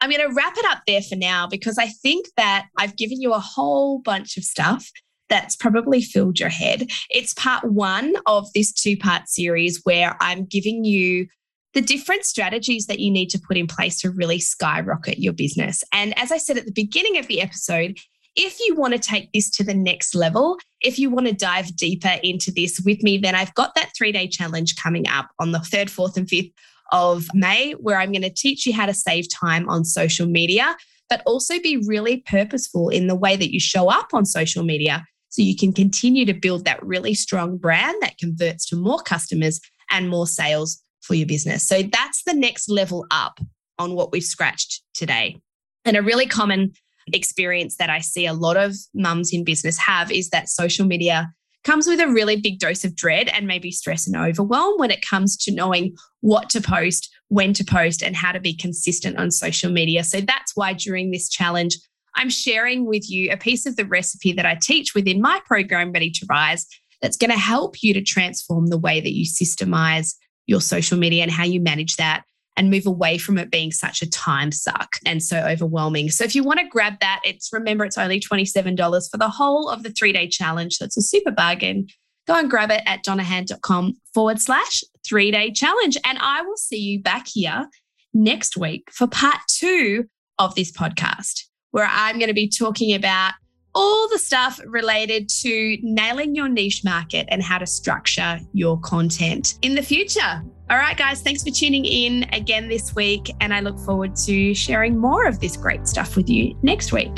I'm 0.00 0.10
going 0.10 0.26
to 0.26 0.34
wrap 0.34 0.56
it 0.56 0.64
up 0.70 0.82
there 0.86 1.02
for 1.02 1.16
now 1.16 1.46
because 1.46 1.78
I 1.78 1.88
think 1.88 2.26
that 2.36 2.68
I've 2.78 2.96
given 2.96 3.20
you 3.20 3.32
a 3.32 3.38
whole 3.38 4.00
bunch 4.00 4.36
of 4.36 4.44
stuff 4.44 4.90
that's 5.28 5.56
probably 5.56 6.02
filled 6.02 6.40
your 6.40 6.48
head. 6.48 6.90
It's 7.10 7.34
part 7.34 7.64
one 7.64 8.14
of 8.26 8.52
this 8.52 8.72
two 8.72 8.96
part 8.96 9.28
series 9.28 9.80
where 9.84 10.16
I'm 10.20 10.44
giving 10.44 10.84
you 10.84 11.28
the 11.72 11.80
different 11.80 12.24
strategies 12.24 12.86
that 12.86 12.98
you 12.98 13.10
need 13.10 13.30
to 13.30 13.38
put 13.38 13.56
in 13.56 13.68
place 13.68 14.00
to 14.00 14.10
really 14.10 14.40
skyrocket 14.40 15.18
your 15.18 15.32
business. 15.32 15.84
And 15.92 16.18
as 16.18 16.32
I 16.32 16.38
said 16.38 16.58
at 16.58 16.66
the 16.66 16.72
beginning 16.72 17.16
of 17.16 17.28
the 17.28 17.40
episode, 17.40 17.96
if 18.36 18.58
you 18.60 18.74
want 18.74 18.94
to 18.94 18.98
take 18.98 19.32
this 19.32 19.50
to 19.50 19.64
the 19.64 19.74
next 19.74 20.14
level, 20.14 20.58
if 20.80 20.98
you 20.98 21.10
want 21.10 21.26
to 21.26 21.32
dive 21.32 21.76
deeper 21.76 22.16
into 22.22 22.50
this 22.50 22.80
with 22.84 23.02
me, 23.02 23.18
then 23.18 23.34
I've 23.34 23.54
got 23.54 23.74
that 23.74 23.92
three 23.96 24.12
day 24.12 24.26
challenge 24.26 24.76
coming 24.76 25.06
up 25.08 25.28
on 25.38 25.52
the 25.52 25.58
3rd, 25.58 25.86
4th, 25.86 26.16
and 26.16 26.26
5th 26.26 26.52
of 26.92 27.26
May, 27.34 27.72
where 27.72 27.98
I'm 27.98 28.12
going 28.12 28.22
to 28.22 28.30
teach 28.30 28.66
you 28.66 28.72
how 28.72 28.86
to 28.86 28.94
save 28.94 29.26
time 29.32 29.68
on 29.68 29.84
social 29.84 30.26
media, 30.26 30.76
but 31.08 31.22
also 31.26 31.58
be 31.60 31.82
really 31.86 32.18
purposeful 32.18 32.88
in 32.88 33.06
the 33.06 33.14
way 33.14 33.36
that 33.36 33.52
you 33.52 33.60
show 33.60 33.90
up 33.90 34.08
on 34.12 34.24
social 34.24 34.62
media 34.62 35.04
so 35.28 35.42
you 35.42 35.56
can 35.56 35.72
continue 35.72 36.24
to 36.26 36.34
build 36.34 36.64
that 36.64 36.84
really 36.84 37.14
strong 37.14 37.56
brand 37.56 37.96
that 38.00 38.18
converts 38.18 38.66
to 38.66 38.76
more 38.76 39.00
customers 39.00 39.60
and 39.90 40.08
more 40.08 40.26
sales 40.26 40.82
for 41.00 41.14
your 41.14 41.26
business. 41.26 41.66
So 41.66 41.82
that's 41.82 42.22
the 42.24 42.34
next 42.34 42.68
level 42.68 43.06
up 43.10 43.40
on 43.78 43.94
what 43.94 44.12
we've 44.12 44.22
scratched 44.22 44.82
today. 44.94 45.40
And 45.84 45.96
a 45.96 46.02
really 46.02 46.26
common 46.26 46.72
experience 47.12 47.76
that 47.76 47.90
I 47.90 48.00
see 48.00 48.26
a 48.26 48.34
lot 48.34 48.56
of 48.56 48.74
mums 48.94 49.32
in 49.32 49.44
business 49.44 49.78
have 49.78 50.12
is 50.12 50.30
that 50.30 50.48
social 50.48 50.86
media 50.86 51.32
comes 51.64 51.86
with 51.86 52.00
a 52.00 52.08
really 52.08 52.40
big 52.40 52.58
dose 52.58 52.84
of 52.84 52.96
dread 52.96 53.28
and 53.28 53.46
maybe 53.46 53.70
stress 53.70 54.06
and 54.06 54.16
overwhelm 54.16 54.78
when 54.78 54.90
it 54.90 55.04
comes 55.06 55.36
to 55.36 55.52
knowing 55.52 55.94
what 56.20 56.48
to 56.50 56.60
post, 56.60 57.10
when 57.28 57.52
to 57.54 57.64
post, 57.64 58.02
and 58.02 58.16
how 58.16 58.32
to 58.32 58.40
be 58.40 58.54
consistent 58.54 59.18
on 59.18 59.30
social 59.30 59.70
media. 59.70 60.04
So 60.04 60.20
that's 60.20 60.56
why 60.56 60.72
during 60.72 61.10
this 61.10 61.28
challenge, 61.28 61.76
I'm 62.16 62.30
sharing 62.30 62.86
with 62.86 63.10
you 63.10 63.30
a 63.30 63.36
piece 63.36 63.66
of 63.66 63.76
the 63.76 63.84
recipe 63.84 64.32
that 64.32 64.46
I 64.46 64.58
teach 64.60 64.94
within 64.94 65.20
my 65.20 65.40
program, 65.46 65.92
Ready 65.92 66.10
to 66.10 66.26
Rise, 66.28 66.66
that's 67.00 67.16
going 67.16 67.30
to 67.30 67.38
help 67.38 67.82
you 67.82 67.94
to 67.94 68.02
transform 68.02 68.66
the 68.66 68.78
way 68.78 69.00
that 69.00 69.12
you 69.12 69.24
systemize 69.24 70.14
your 70.46 70.60
social 70.60 70.98
media 70.98 71.22
and 71.22 71.30
how 71.30 71.44
you 71.44 71.60
manage 71.60 71.96
that 71.96 72.24
and 72.60 72.68
move 72.68 72.84
away 72.84 73.16
from 73.16 73.38
it 73.38 73.50
being 73.50 73.72
such 73.72 74.02
a 74.02 74.10
time 74.10 74.52
suck 74.52 74.96
and 75.06 75.22
so 75.22 75.38
overwhelming. 75.38 76.10
So 76.10 76.24
if 76.24 76.34
you 76.34 76.44
want 76.44 76.60
to 76.60 76.68
grab 76.68 77.00
that, 77.00 77.22
it's 77.24 77.48
remember 77.54 77.86
it's 77.86 77.96
only 77.96 78.20
$27 78.20 79.10
for 79.10 79.16
the 79.16 79.30
whole 79.30 79.70
of 79.70 79.82
the 79.82 79.88
three 79.88 80.12
day 80.12 80.28
challenge. 80.28 80.74
So 80.74 80.84
it's 80.84 80.98
a 80.98 81.00
super 81.00 81.30
bargain. 81.30 81.86
Go 82.26 82.34
and 82.34 82.50
grab 82.50 82.70
it 82.70 82.82
at 82.84 83.02
donnahan.com 83.02 83.96
forward 84.12 84.42
slash 84.42 84.84
three 85.06 85.30
day 85.30 85.52
challenge. 85.52 85.96
And 86.04 86.18
I 86.20 86.42
will 86.42 86.58
see 86.58 86.76
you 86.76 87.00
back 87.00 87.28
here 87.32 87.66
next 88.12 88.58
week 88.58 88.90
for 88.92 89.06
part 89.06 89.40
two 89.48 90.04
of 90.38 90.54
this 90.54 90.70
podcast, 90.70 91.44
where 91.70 91.88
I'm 91.90 92.18
going 92.18 92.28
to 92.28 92.34
be 92.34 92.50
talking 92.50 92.94
about 92.94 93.32
all 93.74 94.06
the 94.10 94.18
stuff 94.18 94.60
related 94.66 95.30
to 95.30 95.78
nailing 95.80 96.34
your 96.34 96.48
niche 96.48 96.82
market 96.84 97.26
and 97.30 97.42
how 97.42 97.56
to 97.56 97.66
structure 97.66 98.38
your 98.52 98.78
content 98.80 99.54
in 99.62 99.76
the 99.76 99.82
future. 99.82 100.42
All 100.70 100.76
right, 100.76 100.96
guys, 100.96 101.20
thanks 101.20 101.42
for 101.42 101.50
tuning 101.50 101.84
in 101.84 102.32
again 102.32 102.68
this 102.68 102.94
week. 102.94 103.34
And 103.40 103.52
I 103.52 103.58
look 103.58 103.76
forward 103.80 104.14
to 104.26 104.54
sharing 104.54 104.96
more 104.96 105.26
of 105.26 105.40
this 105.40 105.56
great 105.56 105.88
stuff 105.88 106.14
with 106.14 106.30
you 106.30 106.56
next 106.62 106.92
week. 106.92 107.10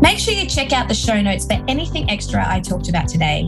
Make 0.00 0.18
sure 0.18 0.32
you 0.32 0.46
check 0.46 0.72
out 0.72 0.88
the 0.88 0.94
show 0.94 1.20
notes 1.20 1.44
for 1.44 1.62
anything 1.68 2.08
extra 2.08 2.42
I 2.48 2.60
talked 2.60 2.88
about 2.88 3.08
today. 3.08 3.44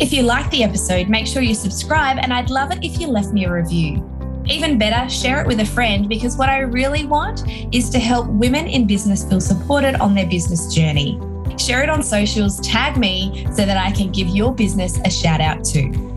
If 0.00 0.14
you 0.14 0.22
like 0.22 0.50
the 0.50 0.64
episode, 0.64 1.10
make 1.10 1.26
sure 1.26 1.42
you 1.42 1.54
subscribe, 1.54 2.16
and 2.16 2.32
I'd 2.32 2.48
love 2.48 2.72
it 2.72 2.82
if 2.82 2.98
you 2.98 3.08
left 3.08 3.34
me 3.34 3.44
a 3.44 3.52
review. 3.52 4.02
Even 4.46 4.78
better, 4.78 5.06
share 5.10 5.42
it 5.42 5.46
with 5.46 5.60
a 5.60 5.66
friend 5.66 6.08
because 6.08 6.38
what 6.38 6.48
I 6.48 6.60
really 6.60 7.04
want 7.04 7.44
is 7.70 7.90
to 7.90 7.98
help 7.98 8.28
women 8.28 8.66
in 8.66 8.86
business 8.86 9.28
feel 9.28 9.42
supported 9.42 9.96
on 9.96 10.14
their 10.14 10.26
business 10.26 10.74
journey. 10.74 11.20
Share 11.58 11.82
it 11.82 11.90
on 11.90 12.02
socials, 12.02 12.60
tag 12.60 12.96
me 12.96 13.46
so 13.52 13.66
that 13.66 13.76
I 13.76 13.92
can 13.92 14.10
give 14.10 14.28
your 14.28 14.54
business 14.54 14.98
a 15.04 15.10
shout 15.10 15.42
out 15.42 15.62
too. 15.66 16.13